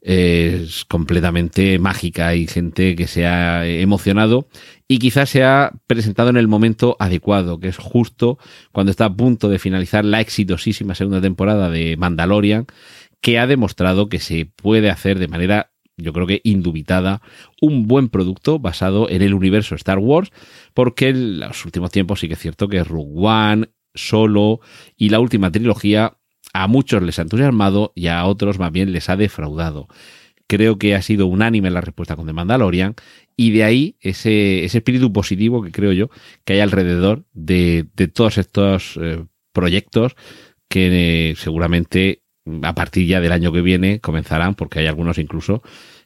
es 0.00 0.84
completamente 0.84 1.78
mágica. 1.78 2.28
Hay 2.28 2.46
gente 2.46 2.96
que 2.96 3.06
se 3.06 3.26
ha 3.26 3.66
emocionado 3.66 4.48
y 4.88 4.98
quizás 4.98 5.30
se 5.30 5.44
ha 5.44 5.72
presentado 5.86 6.30
en 6.30 6.36
el 6.36 6.48
momento 6.48 6.96
adecuado, 6.98 7.60
que 7.60 7.68
es 7.68 7.76
justo 7.76 8.38
cuando 8.72 8.90
está 8.90 9.06
a 9.06 9.14
punto 9.14 9.48
de 9.48 9.58
finalizar 9.58 10.04
la 10.04 10.20
exitosísima 10.20 10.94
segunda 10.94 11.20
temporada 11.20 11.70
de 11.70 11.96
Mandalorian, 11.96 12.66
que 13.20 13.38
ha 13.38 13.46
demostrado 13.46 14.08
que 14.08 14.18
se 14.18 14.46
puede 14.46 14.90
hacer 14.90 15.18
de 15.18 15.28
manera 15.28 15.72
yo 15.96 16.12
creo 16.12 16.26
que 16.26 16.40
indubitada, 16.44 17.22
un 17.60 17.86
buen 17.86 18.08
producto 18.08 18.58
basado 18.58 19.08
en 19.08 19.22
el 19.22 19.34
universo 19.34 19.74
Star 19.74 19.98
Wars, 19.98 20.30
porque 20.74 21.10
en 21.10 21.40
los 21.40 21.64
últimos 21.64 21.90
tiempos 21.90 22.20
sí 22.20 22.28
que 22.28 22.34
es 22.34 22.40
cierto 22.40 22.68
que 22.68 22.82
Rogue 22.82 23.12
One, 23.14 23.68
Solo 23.94 24.60
y 24.96 25.10
la 25.10 25.20
última 25.20 25.50
trilogía 25.50 26.16
a 26.52 26.66
muchos 26.66 27.02
les 27.02 27.18
ha 27.18 27.22
entusiasmado 27.22 27.92
y 27.94 28.08
a 28.08 28.24
otros 28.24 28.58
más 28.58 28.72
bien 28.72 28.92
les 28.92 29.08
ha 29.08 29.16
defraudado. 29.16 29.88
Creo 30.46 30.78
que 30.78 30.94
ha 30.94 31.02
sido 31.02 31.26
unánime 31.26 31.70
la 31.70 31.80
respuesta 31.80 32.16
con 32.16 32.26
The 32.26 32.32
Mandalorian 32.32 32.94
y 33.36 33.52
de 33.52 33.64
ahí 33.64 33.96
ese, 34.00 34.64
ese 34.64 34.78
espíritu 34.78 35.12
positivo 35.12 35.62
que 35.62 35.72
creo 35.72 35.92
yo 35.92 36.10
que 36.44 36.54
hay 36.54 36.60
alrededor 36.60 37.24
de, 37.32 37.86
de 37.94 38.08
todos 38.08 38.38
estos 38.38 38.98
eh, 39.00 39.24
proyectos 39.52 40.14
que 40.68 41.30
eh, 41.30 41.36
seguramente 41.36 42.22
a 42.62 42.74
partir 42.74 43.06
ya 43.06 43.20
del 43.20 43.32
año 43.32 43.52
que 43.52 43.62
viene 43.62 44.00
comenzarán, 44.00 44.54
porque 44.54 44.80
hay 44.80 44.86
algunos 44.86 45.18
incluso, 45.18 45.62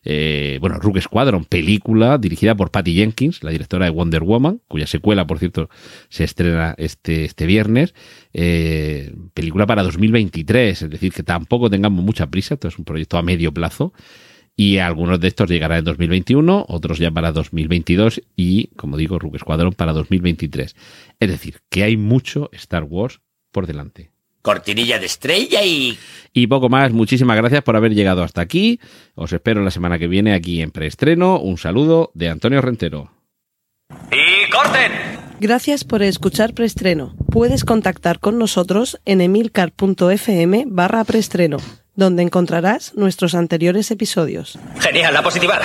eh, 0.09 0.59
bueno, 0.61 0.79
Rook 0.79 1.01
Squadron, 1.01 1.45
película 1.45 2.16
dirigida 2.16 2.55
por 2.55 2.71
Patty 2.71 2.95
Jenkins, 2.95 3.42
la 3.42 3.51
directora 3.51 3.87
de 3.87 3.90
Wonder 3.90 4.23
Woman, 4.23 4.62
cuya 4.69 4.87
secuela, 4.87 5.27
por 5.27 5.40
cierto, 5.40 5.69
se 6.09 6.23
estrena 6.23 6.77
este, 6.79 7.25
este 7.25 7.45
viernes, 7.45 7.92
eh, 8.33 9.12
película 9.35 9.66
para 9.66 9.83
2023, 9.83 10.83
es 10.83 10.90
decir, 10.90 11.12
que 11.12 11.25
tampoco 11.25 11.69
tengamos 11.69 12.05
mucha 12.05 12.29
prisa, 12.29 12.55
esto 12.55 12.69
es 12.69 12.79
un 12.79 12.85
proyecto 12.85 13.19
a 13.19 13.23
medio 13.23 13.53
plazo, 13.53 13.92
y 14.55 14.79
algunos 14.79 15.19
de 15.19 15.27
estos 15.27 15.51
llegarán 15.51 15.81
en 15.81 15.85
2021, 15.87 16.66
otros 16.69 16.99
ya 16.99 17.11
para 17.11 17.33
2022 17.33 18.23
y, 18.37 18.69
como 18.77 18.97
digo, 18.97 19.19
Rook 19.19 19.38
Squadron 19.38 19.73
para 19.73 19.92
2023. 19.92 20.77
Es 21.19 21.29
decir, 21.29 21.57
que 21.69 21.83
hay 21.83 21.97
mucho 21.97 22.49
Star 22.53 22.85
Wars 22.85 23.21
por 23.51 23.66
delante 23.66 24.15
cortinilla 24.46 25.00
de 25.00 25.06
estrella 25.06 25.64
y... 25.64 25.98
Y 26.32 26.46
poco 26.46 26.68
más, 26.68 26.92
muchísimas 26.92 27.37
gracias 27.37 27.64
por 27.64 27.74
haber 27.74 27.94
llegado 27.94 28.22
hasta 28.22 28.42
aquí. 28.42 28.78
Os 29.16 29.32
espero 29.32 29.64
la 29.64 29.72
semana 29.72 29.98
que 29.98 30.06
viene 30.06 30.35
aquí 30.35 30.62
en 30.62 30.70
preestreno. 30.70 31.40
Un 31.40 31.59
saludo 31.59 32.12
de 32.14 32.28
Antonio 32.28 32.61
Rentero. 32.61 33.11
¡Y 34.12 34.48
corten! 34.50 34.92
Gracias 35.40 35.82
por 35.82 36.02
escuchar 36.02 36.54
preestreno. 36.54 37.16
Puedes 37.32 37.64
contactar 37.64 38.20
con 38.20 38.38
nosotros 38.38 39.00
en 39.04 39.20
emilcar.fm 39.20 40.64
barra 40.68 41.02
preestreno, 41.02 41.56
donde 41.96 42.22
encontrarás 42.22 42.94
nuestros 42.94 43.35
anteriores 43.35 43.90
episodios. 43.90 44.61
Genial, 44.78 45.12
la 45.12 45.22
positiva. 45.22 45.59